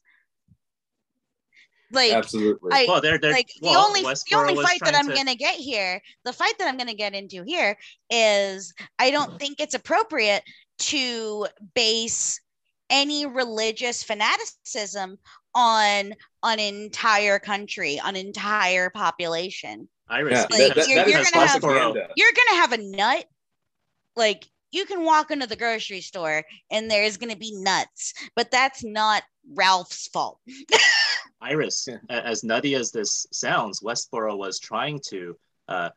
[1.90, 2.70] Like, Absolutely.
[2.72, 5.34] I- Well, they're they're like the well, only the only fight that I'm to- gonna
[5.34, 7.76] get here, the fight that I'm gonna get into here
[8.10, 10.44] is I don't think it's appropriate
[10.78, 12.40] to base
[12.90, 15.18] any religious fanaticism
[15.54, 19.88] on an entire country, an entire population.
[20.10, 20.32] Iris.
[20.32, 22.08] yeah, because- that, that, you're- that is you're gonna have- propaganda.
[22.16, 23.24] You're gonna have a nut,
[24.16, 28.84] like you can walk into the grocery store and there's gonna be nuts, but that's
[28.84, 29.22] not
[29.54, 30.40] Ralph's fault.
[31.40, 31.98] Iris, Yeah.
[32.10, 35.36] as nutty as this sounds, Westboro was trying to
[35.68, 35.90] uh,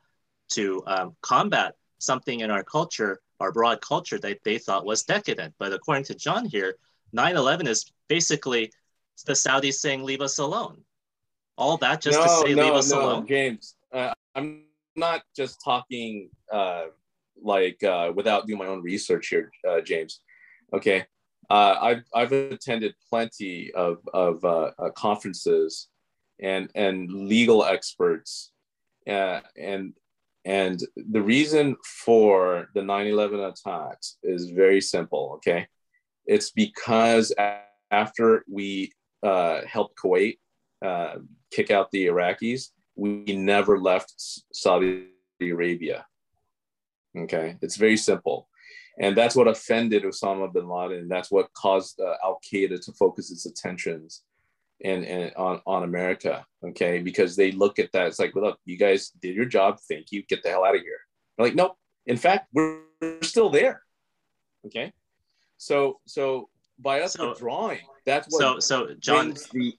[0.49, 5.53] to um, combat something in our culture, our broad culture that they thought was decadent.
[5.57, 6.75] But according to John here,
[7.15, 8.71] 9/11 is basically
[9.25, 10.83] the Saudis saying "Leave us alone."
[11.57, 13.75] All that just to say "Leave us alone." James.
[13.93, 14.63] Uh, I'm
[14.95, 16.85] not just talking uh,
[17.41, 20.21] like uh, without doing my own research here, uh, James.
[20.73, 21.05] Okay,
[21.49, 25.89] uh, I've I've attended plenty of of uh, conferences
[26.41, 28.51] and and legal experts,
[29.05, 29.93] and
[30.45, 35.33] and the reason for the 9/11 attacks is very simple.
[35.35, 35.67] Okay,
[36.25, 37.33] it's because
[37.91, 40.37] after we helped Kuwait
[41.51, 42.69] kick out the Iraqis,
[43.01, 44.13] we never left
[44.53, 45.07] Saudi
[45.41, 46.05] Arabia.
[47.17, 48.47] Okay, it's very simple.
[48.99, 51.07] And that's what offended Osama bin Laden.
[51.07, 54.21] That's what caused uh, Al Qaeda to focus its attentions
[54.81, 56.45] in, in, on, on America.
[56.63, 58.05] Okay, because they look at that.
[58.07, 59.79] It's like, well, look, you guys did your job.
[59.89, 60.21] Thank you.
[60.23, 60.99] Get the hell out of here.
[61.37, 61.75] They're like, nope.
[62.05, 63.81] In fact, we're, we're still there.
[64.67, 64.93] Okay.
[65.57, 69.73] So, so by us So- withdrawing, that's what So, so John, the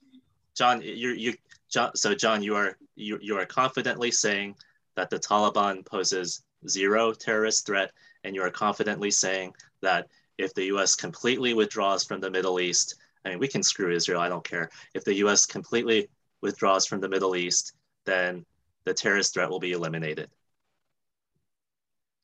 [0.57, 1.35] John, you're you,
[1.73, 1.97] John.
[1.97, 4.55] So, John, you are you you are confidently saying
[4.95, 7.93] that the Taliban poses zero terrorist threat,
[8.25, 10.09] and you are confidently saying that
[10.39, 10.95] if the U.S.
[10.95, 14.21] completely withdraws from the Middle East, I mean, we can screw Israel.
[14.21, 14.71] I don't care.
[14.95, 15.47] If the U.S.
[15.47, 16.09] completely
[16.43, 17.73] withdraws from the Middle East,
[18.05, 18.45] then
[18.85, 20.29] the terrorist threat will be eliminated.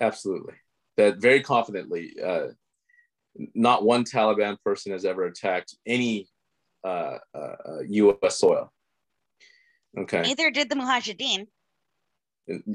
[0.01, 0.55] Absolutely.
[0.96, 2.14] That very confidently.
[2.22, 2.49] Uh,
[3.55, 6.28] not one Taliban person has ever attacked any
[6.84, 8.38] uh, uh, uh, U.S.
[8.38, 8.72] soil.
[9.97, 10.22] Okay.
[10.22, 11.47] Neither did the Mujahideen.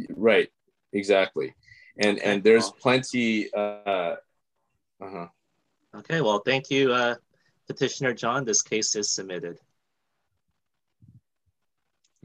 [0.09, 0.49] Right.
[0.91, 1.53] Exactly.
[1.97, 2.77] And Okay, and there's well.
[2.81, 3.53] plenty.
[3.53, 4.15] Uh,
[5.01, 5.27] uh-huh.
[5.95, 7.15] Okay, well, thank you, uh,
[7.67, 8.45] Petitioner John.
[8.45, 9.59] This case is submitted.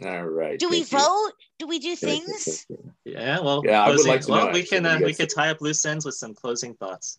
[0.02, 0.58] All right.
[0.58, 0.84] Do we you.
[0.86, 1.32] vote?
[1.58, 2.66] Do we do things?
[3.04, 5.16] Yeah, well, Yeah, I would like to know, well, we actually, can uh, we guys
[5.16, 7.18] could tie up loose ends with some closing thoughts.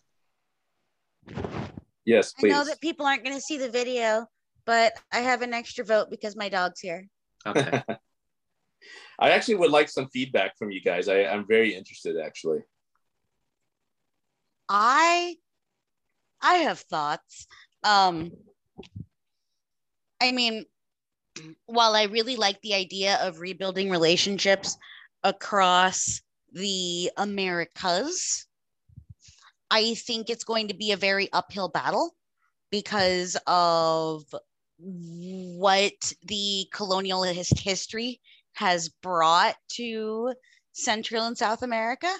[2.04, 2.52] Yes, please.
[2.52, 4.26] I know that people aren't going to see the video,
[4.64, 7.06] but I have an extra vote because my dog's here.
[7.46, 7.82] Okay.
[9.18, 11.08] I actually would like some feedback from you guys.
[11.08, 12.60] I, I'm very interested, actually.
[14.68, 15.36] I
[16.40, 17.46] I have thoughts.
[17.84, 18.32] Um
[20.22, 20.64] I mean,
[21.66, 24.76] while I really like the idea of rebuilding relationships
[25.22, 26.20] across
[26.52, 28.46] the Americas,
[29.70, 32.14] I think it's going to be a very uphill battle
[32.70, 34.24] because of
[34.82, 38.20] what the colonial his- history
[38.52, 40.32] has brought to
[40.72, 42.12] Central and South America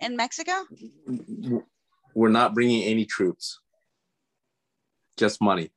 [0.00, 0.52] and Mexico.
[2.14, 3.60] We're not bringing any troops,
[5.16, 5.70] just money.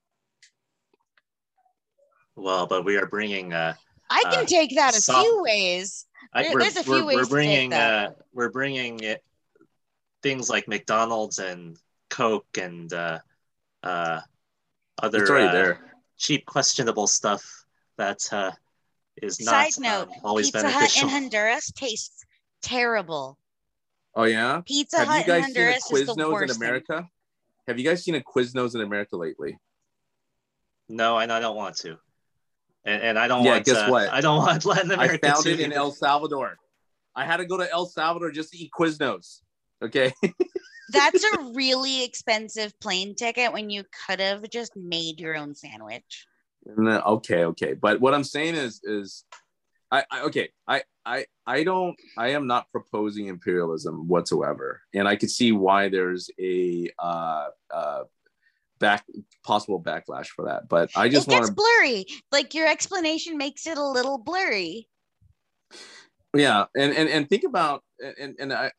[2.35, 3.51] well, but we are bringing.
[3.53, 3.73] Uh,
[4.09, 6.05] I can Uh, take that a soft- few ways.
[6.33, 7.69] I, There- we're, there's a few we're, ways we're to take bringing.
[7.71, 8.09] that.
[8.09, 9.23] Uh, we're bringing it,
[10.23, 11.77] things like McDonald's and
[12.09, 13.19] Coke and uh,
[13.83, 14.21] uh,
[15.01, 15.88] other It's already uh, there.
[16.19, 17.65] Cheap, questionable stuff
[17.97, 18.51] that uh,
[19.21, 22.23] is not Side note, um, always Pizza Hut in Honduras tastes
[22.61, 23.37] terrible.
[24.15, 24.61] Oh yeah.
[24.65, 26.53] Pizza Have Hut you in guys seen a Honduras is the Quiznos in worst.
[26.59, 26.67] thing.
[26.67, 27.09] America?
[27.67, 29.57] Have you guys seen a Quiznos in America lately?
[30.87, 31.97] No, and I don't want to.
[32.85, 33.65] And, and I don't Yeah, want.
[33.65, 34.09] guess uh, what?
[34.09, 35.01] I don't want Latin America.
[35.01, 35.73] I America found to it in.
[35.73, 36.57] El Salvador.
[37.15, 39.41] I had to go to El Salvador just to eat Quiznos.
[39.83, 40.11] Okay.
[40.91, 46.27] That's a really expensive plane ticket when you could have just made your own sandwich.
[46.65, 47.73] No, okay, okay.
[47.73, 49.23] But what I'm saying is, is
[49.91, 55.15] I, I okay, I, I, I don't, I am not proposing imperialism whatsoever, and I
[55.15, 58.03] could see why there's a uh, uh,
[58.79, 59.05] back
[59.43, 60.69] possible backlash for that.
[60.69, 62.05] But I just want gets to, blurry.
[62.31, 64.87] Like your explanation makes it a little blurry.
[66.35, 68.71] yeah, and and and think about and and I.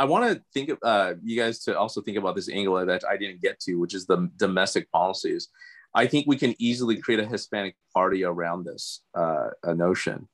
[0.00, 3.18] I want to think uh, you guys to also think about this angle that I
[3.18, 5.48] didn't get to, which is the domestic policies.
[5.94, 10.26] I think we can easily create a Hispanic party around this uh, notion,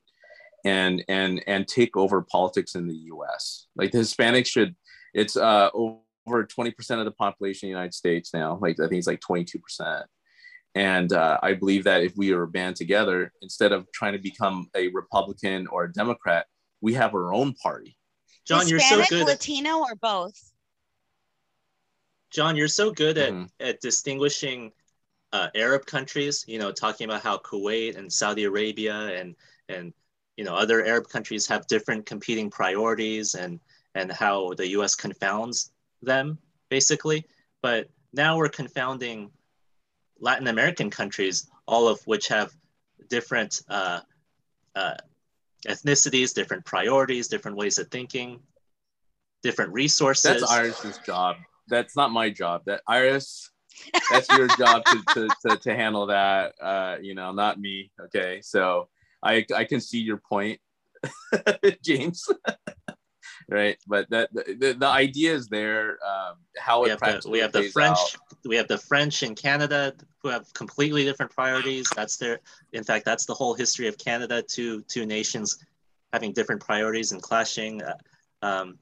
[0.64, 3.66] and and and take over politics in the U.S.
[3.74, 4.76] Like the Hispanics should.
[5.14, 8.60] It's uh, over twenty percent of the population in the United States now.
[8.62, 10.06] Like I think it's like twenty two percent.
[10.76, 14.68] And uh, I believe that if we are band together, instead of trying to become
[14.76, 16.46] a Republican or a Democrat,
[16.80, 17.96] we have our own party.
[18.46, 19.22] John, you're Hispanic, so good.
[19.22, 20.52] At, Latino, or both.
[22.30, 23.50] John, you're so good at, Mhm.
[23.60, 24.72] at distinguishing
[25.32, 26.44] uh, Arab countries.
[26.46, 29.34] You know, talking about how Kuwait and Saudi Arabia and
[29.68, 29.92] and
[30.36, 33.60] you know other Arab countries have different competing priorities and
[33.94, 34.94] and how the U.S.
[34.94, 35.72] confounds
[36.02, 36.38] them
[36.68, 37.26] basically.
[37.62, 39.30] But now we're confounding
[40.20, 42.54] Latin American countries, all of which have
[43.08, 44.00] different uh,
[44.74, 44.96] uh,
[45.66, 48.40] ethnicities, different priorities, different ways of thinking,
[49.42, 50.40] different resources.
[50.40, 51.36] That's Iris's job.
[51.68, 52.62] That's not my job.
[52.66, 53.50] That Iris,
[54.10, 56.54] that's your job to, to, to, to handle that.
[56.60, 57.90] Uh, you know, not me.
[58.00, 58.40] Okay.
[58.42, 58.88] So
[59.22, 60.60] I I can see your point,
[61.82, 62.28] James.
[63.48, 63.76] right.
[63.86, 65.98] But that the, the idea is there.
[66.06, 68.38] Um, how we it have the, we have the French out.
[68.44, 71.86] we have the French in Canada who have completely different priorities.
[71.94, 72.40] That's their
[72.72, 74.42] in fact that's the whole history of Canada.
[74.42, 75.58] Two two nations
[76.12, 77.82] having different priorities and clashing.
[77.82, 77.96] Uh,
[78.42, 78.78] um,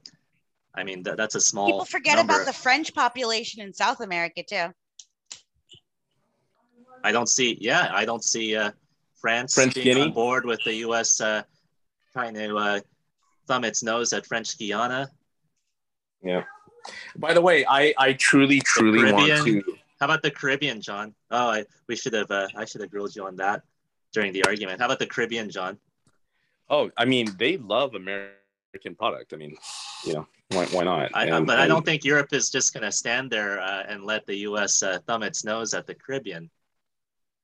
[0.74, 1.66] I mean that, that's a small.
[1.66, 2.34] People forget number.
[2.34, 4.66] about the French population in South America too.
[7.02, 8.70] I don't see yeah I don't see uh,
[9.20, 10.02] France French being Guinea?
[10.02, 11.20] on board with the U.S.
[11.20, 11.42] Uh,
[12.12, 12.80] trying to uh,
[13.46, 15.10] thumb its nose at French Guiana.
[16.22, 16.44] Yeah.
[17.16, 19.62] By the way, I I truly truly want to.
[20.00, 21.14] How about the Caribbean, John?
[21.30, 22.30] Oh, I, we should have.
[22.30, 23.62] Uh, I should have grilled you on that
[24.12, 24.80] during the argument.
[24.80, 25.78] How about the Caribbean, John?
[26.68, 29.32] Oh, I mean, they love American product.
[29.32, 29.54] I mean,
[30.04, 31.10] you know, why, why not?
[31.14, 34.04] I, And- but I don't think Europe is just going to stand there uh, and
[34.04, 34.82] let the U.S.
[34.82, 36.50] Uh, thumb its nose at the Caribbean.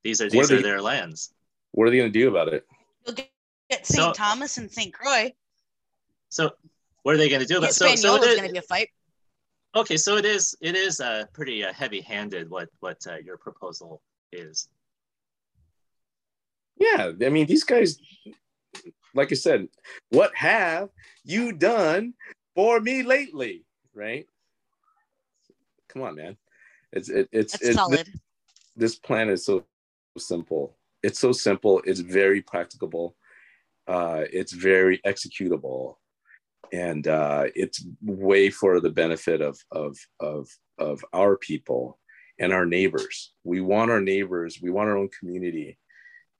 [0.04, 1.32] These are What these are are they- their lands.
[1.72, 2.66] What are they going to do about it?
[3.06, 3.30] You'll get,
[3.70, 4.02] get St.
[4.02, 4.92] So- Thomas and St.
[4.92, 5.32] Croix.
[6.30, 6.52] So
[7.02, 8.58] what are they going to do about so, so it is is, going to be
[8.58, 8.88] a fight.
[9.76, 9.96] okay?
[9.96, 14.00] So it is it is uh, pretty uh, heavy-handed what what uh, your proposal
[14.32, 14.68] is.
[16.78, 17.98] Yeah, I mean, these guys,
[19.14, 19.68] like I said,
[20.08, 20.88] what have
[21.24, 22.14] you done
[22.54, 23.64] for me lately?
[23.94, 24.26] Right?
[25.88, 26.36] Come on, man.
[26.92, 27.98] It's it, it's That's it's solid.
[27.98, 28.08] this,
[28.76, 29.64] this plan is so
[30.16, 30.76] simple.
[31.02, 31.82] It's so simple.
[31.84, 33.16] It's very practicable.
[33.86, 35.96] Uh, it's very executable,
[36.72, 40.48] and uh, it's way for the benefit of of of
[40.78, 41.98] of our people
[42.38, 43.32] and our neighbors.
[43.44, 44.58] We want our neighbors.
[44.62, 45.78] We want our own community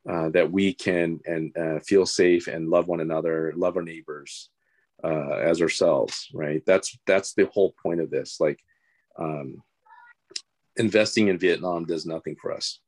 [0.08, 4.50] uh, that we can and uh, feel safe and love one another, love our neighbors
[5.04, 6.28] uh, as ourselves.
[6.32, 6.62] Right.
[6.66, 8.38] That's that's the whole point of this.
[8.40, 8.60] Like
[9.18, 9.62] um,
[10.76, 12.80] investing in Vietnam does nothing for us.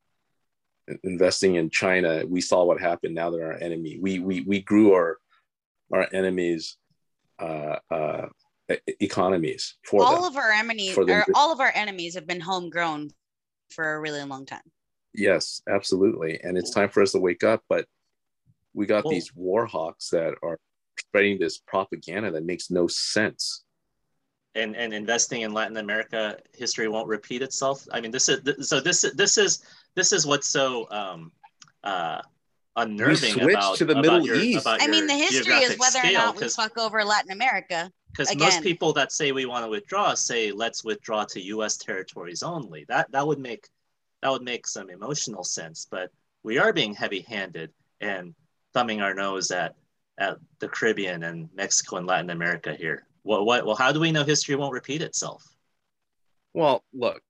[1.03, 3.15] Investing in China, we saw what happened.
[3.15, 3.99] Now they're our enemy.
[4.01, 5.17] We we we grew our
[5.93, 6.77] our enemies
[7.39, 8.27] uh, uh,
[8.99, 13.09] economies for all them, of our enemies or all of our enemies have been homegrown
[13.69, 14.61] for a really long time.
[15.13, 16.39] Yes absolutely.
[16.43, 17.85] And it's time for us to wake up but
[18.73, 20.59] we got these war hawks that are
[20.99, 23.63] spreading this propaganda that makes no sense.
[24.55, 27.85] And and investing in latin america history won't repeat itself.
[27.91, 29.63] I mean this is so this this is
[29.95, 31.31] this is what's so um
[31.83, 32.21] uh
[32.75, 34.67] unnerving we about to the Middle your, East.
[34.67, 37.91] I mean, the history is whether scale, or not we fuck over Latin America.
[38.11, 41.77] Because most people that say we want to withdraw say let's withdraw to U.S.
[41.77, 42.85] territories only.
[42.87, 43.67] That that would make
[44.21, 45.87] that would make some emotional sense.
[45.89, 46.11] But
[46.43, 47.71] we are being heavy-handed
[48.01, 48.35] and
[48.73, 49.75] thumbing our nose at
[50.19, 53.07] at the Caribbean and Mexico and Latin America here.
[53.23, 55.43] What what well, how do we know history won't repeat itself?
[56.53, 57.21] Well, look.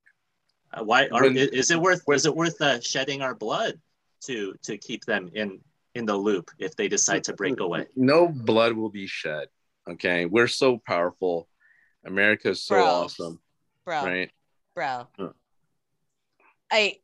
[0.73, 3.79] Uh, why are, when, is it worth when, is it worth uh, shedding our blood
[4.25, 5.59] to to keep them in
[5.95, 7.85] in the loop if they decide to break away.
[7.95, 9.47] No blood will be shed.
[9.89, 11.47] Okay, we're so powerful.
[12.05, 13.39] America is so bro, awesome,
[13.85, 14.03] bro.
[14.03, 14.31] Right,
[14.75, 15.07] bro.
[15.17, 15.29] Huh.
[16.71, 16.97] I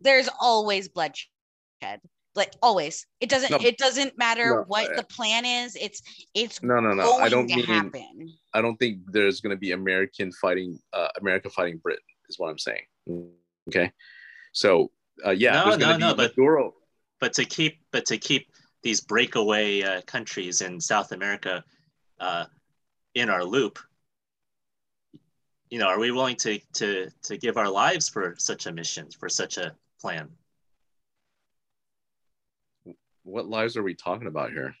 [0.00, 2.00] there's always bloodshed
[2.34, 6.02] like always it doesn't no, it doesn't matter no, what the plan is it's
[6.34, 8.30] it's no no no i don't mean happen.
[8.52, 12.50] i don't think there's going to be american fighting uh, america fighting britain is what
[12.50, 12.82] i'm saying
[13.68, 13.90] okay
[14.52, 14.90] so
[15.24, 16.34] uh, yeah, no, no, no, but
[17.20, 18.48] but to keep but to keep
[18.82, 21.64] these breakaway uh, countries in South America
[22.20, 22.44] uh,
[23.14, 23.78] in our loop,
[25.70, 29.08] you know, are we willing to to to give our lives for such a mission,
[29.18, 30.28] for such a plan?
[33.22, 34.74] What lives are we talking about here?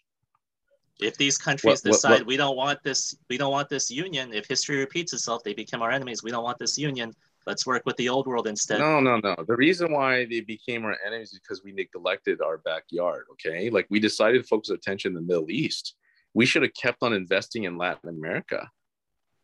[1.00, 2.26] If these countries what, decide what, what?
[2.26, 4.32] we don't want this, we don't want this union.
[4.32, 6.22] If history repeats itself, they become our enemies.
[6.22, 7.12] We don't want this union
[7.46, 8.80] Let's work with the old world instead.
[8.80, 9.36] No, no, no.
[9.46, 13.26] The reason why they became our enemies is because we neglected our backyard.
[13.32, 13.70] Okay.
[13.70, 15.94] Like we decided to focus our attention in the Middle East.
[16.34, 18.68] We should have kept on investing in Latin America.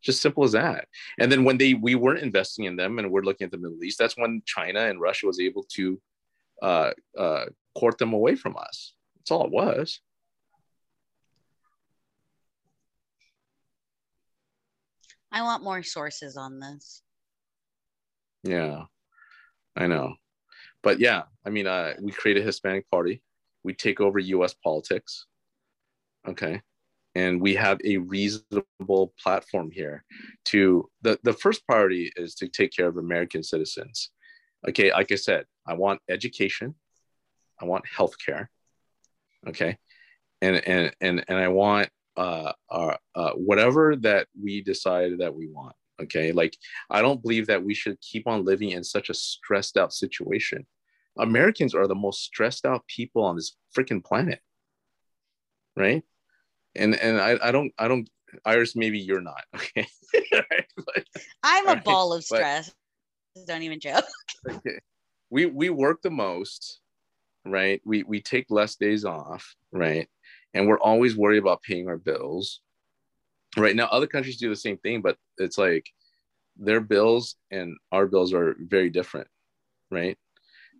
[0.02, 0.88] Just simple as that.
[1.20, 3.82] And then when they we weren't investing in them and we're looking at the Middle
[3.84, 6.00] East, that's when China and Russia was able to
[6.60, 7.44] uh, uh,
[7.76, 8.94] court them away from us.
[9.16, 10.00] That's all it was.
[15.30, 17.02] I want more sources on this.
[18.44, 18.84] Yeah,
[19.76, 20.14] I know.
[20.82, 23.22] But yeah, I mean, uh, we create a Hispanic party.
[23.62, 25.26] We take over US politics.
[26.26, 26.60] Okay.
[27.14, 30.04] And we have a reasonable platform here
[30.46, 34.10] to the, the first priority is to take care of American citizens.
[34.68, 34.92] Okay.
[34.92, 36.74] Like I said, I want education.
[37.60, 38.46] I want healthcare.
[39.46, 39.76] Okay.
[40.40, 45.48] And, and, and, and I want uh, uh, uh, whatever that we decide that we
[45.48, 45.76] want.
[46.02, 46.32] Okay.
[46.32, 46.56] Like,
[46.90, 50.66] I don't believe that we should keep on living in such a stressed out situation.
[51.18, 54.40] Americans are the most stressed out people on this freaking planet.
[55.76, 56.02] Right.
[56.74, 58.08] And, and I, I don't, I don't,
[58.44, 59.44] Iris, maybe you're not.
[59.54, 59.86] Okay.
[60.76, 61.04] but,
[61.42, 61.84] I'm a right?
[61.84, 62.72] ball of stress.
[63.34, 64.04] But, don't even joke.
[64.50, 64.78] Okay.
[65.30, 66.80] We, we work the most,
[67.46, 67.80] right?
[67.84, 70.08] We, we take less days off, right?
[70.52, 72.60] And we're always worried about paying our bills
[73.56, 75.86] right now other countries do the same thing but it's like
[76.56, 79.28] their bills and our bills are very different
[79.90, 80.16] right?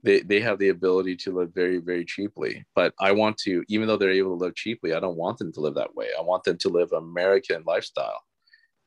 [0.05, 3.87] They, they have the ability to live very very cheaply but i want to even
[3.87, 6.09] though they're able to live cheaply i don't want them to live that way.
[6.19, 8.21] I want them to live american lifestyle.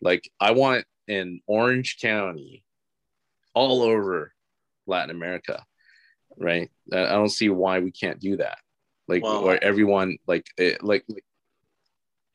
[0.01, 2.65] Like i want in orange county
[3.53, 4.33] all over
[4.87, 5.63] latin america
[6.37, 6.69] right?
[6.91, 8.57] I don't see why we can't do that.
[9.07, 11.23] Like well, where everyone like it, like, like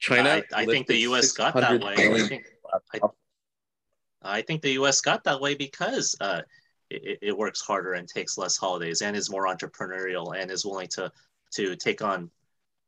[0.01, 0.43] China.
[0.53, 1.33] I, I think the U.S.
[1.33, 1.95] got that way.
[1.95, 2.47] I think,
[2.93, 3.01] I,
[4.23, 5.01] I think, the U.S.
[5.01, 6.41] got that way because uh,
[6.89, 10.89] it, it, works harder and takes less holidays and is more entrepreneurial and is willing
[10.89, 11.13] to
[11.53, 12.31] to take on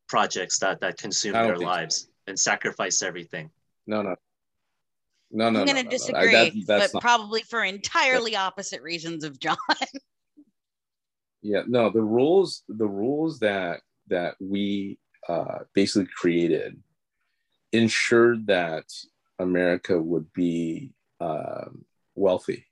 [0.08, 2.08] projects that that consume their lives so.
[2.28, 3.50] and sacrifice everything.
[3.86, 4.16] No, no.
[5.34, 6.44] No, no, I'm going to no, disagree, no.
[6.66, 9.56] That, but not, probably for entirely opposite reasons of John.
[11.42, 14.98] yeah, no, the rules, the rules that that we
[15.28, 16.76] uh, basically created
[17.72, 18.84] ensured that
[19.38, 21.66] America would be uh,
[22.14, 22.66] wealthy,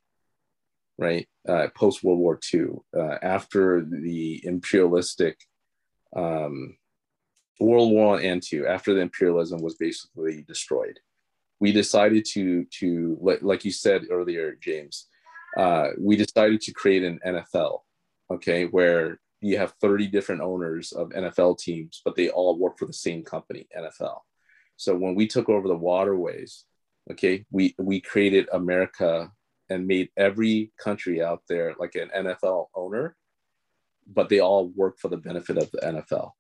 [0.99, 1.27] right?
[1.49, 2.67] Uh, Post World War II,
[2.97, 5.39] uh, after the imperialistic
[6.15, 6.77] um,
[7.59, 10.99] World War One and Two, after the imperialism was basically destroyed,
[11.61, 15.09] we decided to to like, like you said earlier, James,
[15.57, 17.81] uh, we decided to create an NFL,
[18.33, 22.87] okay, where you have 30 different owners of NFL teams, but they all work for
[22.87, 24.19] the same company, NFL.
[24.81, 26.65] So when we took over the waterways,
[27.11, 29.31] okay, we we created America
[29.69, 33.15] and made every country out there like an NFL owner,
[34.11, 36.31] but they all work for the benefit of the NFL.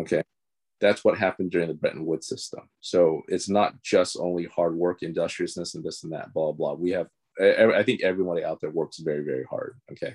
[0.00, 0.22] Okay.
[0.80, 2.68] That's what happened during the Bretton Woods system.
[2.78, 6.74] So it's not just only hard work, industriousness, and this and that, blah, blah.
[6.74, 7.08] We have,
[7.40, 9.74] I think everybody out there works very, very hard.
[9.90, 10.14] Okay.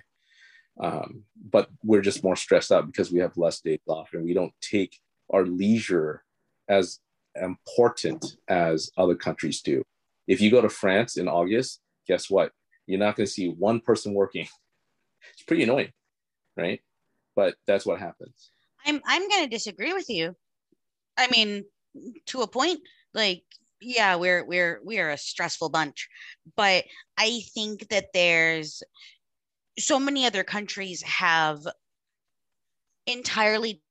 [0.80, 4.34] Um, but we're just more stressed out because we have less days off and we
[4.34, 4.98] don't take
[5.30, 6.24] our leisure
[6.70, 7.00] as
[7.42, 9.84] important as other countries do.
[10.28, 12.52] If you go to France in August, guess what?
[12.86, 14.48] You're not going to see one person working.
[15.34, 15.92] It's pretty annoying,
[16.56, 16.80] right?
[17.36, 18.52] But that's what happens.
[18.86, 20.36] I'm I'm going to disagree with you.
[21.18, 21.66] I mean,
[22.28, 22.80] to a point,
[23.14, 23.44] like
[23.82, 26.08] yeah, we're we're we're a stressful bunch,
[26.56, 26.86] but
[27.18, 28.82] I think that there's
[29.78, 31.60] so many other countries have
[33.06, 33.82] entirely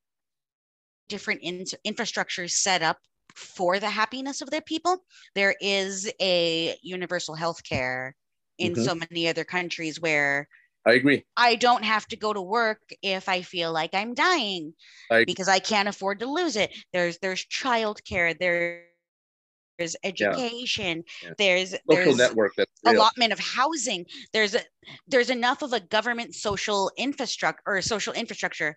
[1.08, 2.98] different in- infrastructures set up
[3.36, 4.98] for the happiness of their people.
[5.34, 8.16] There is a universal health care
[8.58, 8.82] in mm-hmm.
[8.82, 10.48] so many other countries where
[10.86, 11.24] I agree.
[11.36, 14.72] I don't have to go to work if I feel like I'm dying
[15.10, 16.72] I, because I can't afford to lose it.
[16.92, 21.28] There's there's childcare, there's education, yeah.
[21.28, 21.34] Yeah.
[21.38, 24.06] there's there's network that's allotment of housing.
[24.32, 24.60] There's a,
[25.08, 28.76] there's enough of a government social infrastructure or social infrastructure,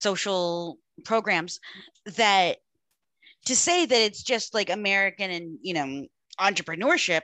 [0.00, 1.60] social programs
[2.16, 2.56] that
[3.48, 6.06] to say that it's just like American and you know
[6.40, 7.22] entrepreneurship,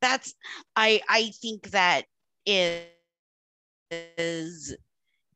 [0.00, 0.34] that's
[0.76, 2.04] I I think that
[2.44, 2.84] is
[3.90, 4.76] is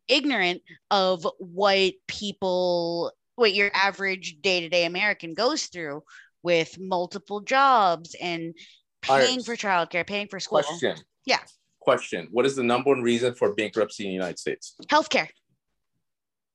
[0.09, 6.03] ignorant of what people what your average day-to-day American goes through
[6.43, 8.55] with multiple jobs and
[9.03, 9.45] paying right.
[9.45, 10.63] for childcare, paying for school.
[10.63, 10.97] Question.
[11.27, 11.41] Yeah.
[11.81, 12.29] Question.
[12.31, 14.77] What is the number one reason for bankruptcy in the United States?
[14.87, 15.29] Healthcare.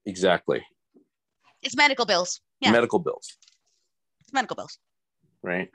[0.05, 0.63] Exactly.
[1.61, 2.39] It's medical bills.
[2.61, 2.71] Yeah.
[2.71, 3.35] Medical bills.
[4.29, 4.77] It's medical bills.
[5.41, 5.71] Right.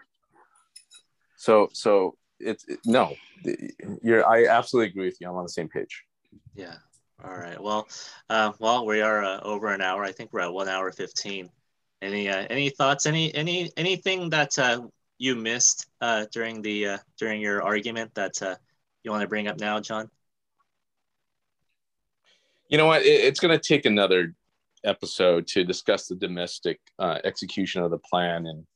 [1.35, 3.17] So so it's it, no,
[4.01, 5.29] you're I absolutely agree with you.
[5.29, 6.05] I'm on the same page.
[6.55, 6.77] Yeah.
[7.25, 7.61] All right.
[7.61, 7.89] Well,
[8.31, 10.05] uh, well, we are uh, over an hour.
[10.05, 11.51] I think we're at one hour fifteen.
[12.01, 13.07] Any uh, any thoughts?
[13.07, 14.83] Any any anything that uh,
[15.19, 18.55] you missed uh, during the uh, during your argument that uh,
[19.03, 20.09] you want to bring up now, John?
[22.69, 23.03] You know what?
[23.03, 24.33] It, it's going to take another
[24.85, 28.67] episode to discuss the domestic uh, execution of the plan and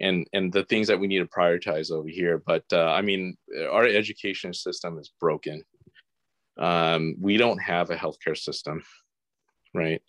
[0.00, 2.42] and and the things that we need to prioritize over here.
[2.44, 3.36] But uh, I mean,
[3.70, 5.62] our education system is broken.
[6.58, 8.82] Um, we don't have a healthcare system,
[9.74, 10.02] right?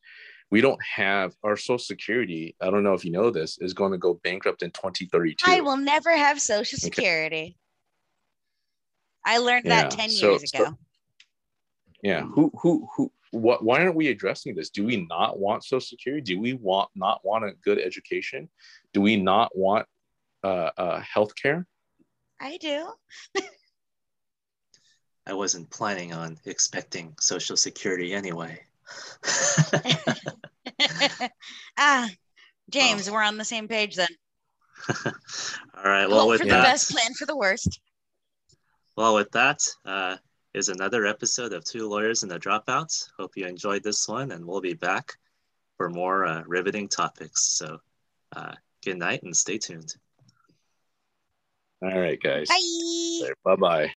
[0.51, 2.55] We don't have our Social Security.
[2.59, 5.45] I don't know if you know this is going to go bankrupt in 2032.
[5.45, 7.35] I will never have Social Security.
[7.35, 7.55] Okay.
[9.25, 10.65] I learned yeah, that 10 so, years ago.
[10.65, 10.77] So,
[12.01, 12.21] yeah.
[12.21, 14.69] Who who who what why aren't we addressing this?
[14.69, 16.21] Do we not want Social Security?
[16.21, 18.49] Do we want not want a good education?
[18.93, 19.85] Do we not want
[20.43, 21.65] uh, uh, health care?
[22.39, 22.87] I do.
[25.27, 28.61] I wasn't planning on expecting Social Security anyway.
[31.77, 32.09] ah,
[32.71, 34.07] James, we're on the same page then.
[35.05, 36.07] All right.
[36.07, 37.79] Well, Hope with for that, the best, plan for the worst.
[38.95, 40.15] Well, with that, uh,
[40.53, 43.09] is another episode of Two Lawyers and the Dropouts.
[43.17, 45.13] Hope you enjoyed this one, and we'll be back
[45.77, 47.45] for more uh, riveting topics.
[47.53, 47.79] So,
[48.35, 48.53] uh,
[48.83, 49.93] good night and stay tuned.
[51.81, 52.47] All right, guys.
[52.47, 53.29] Bye.
[53.43, 53.93] Bye bye.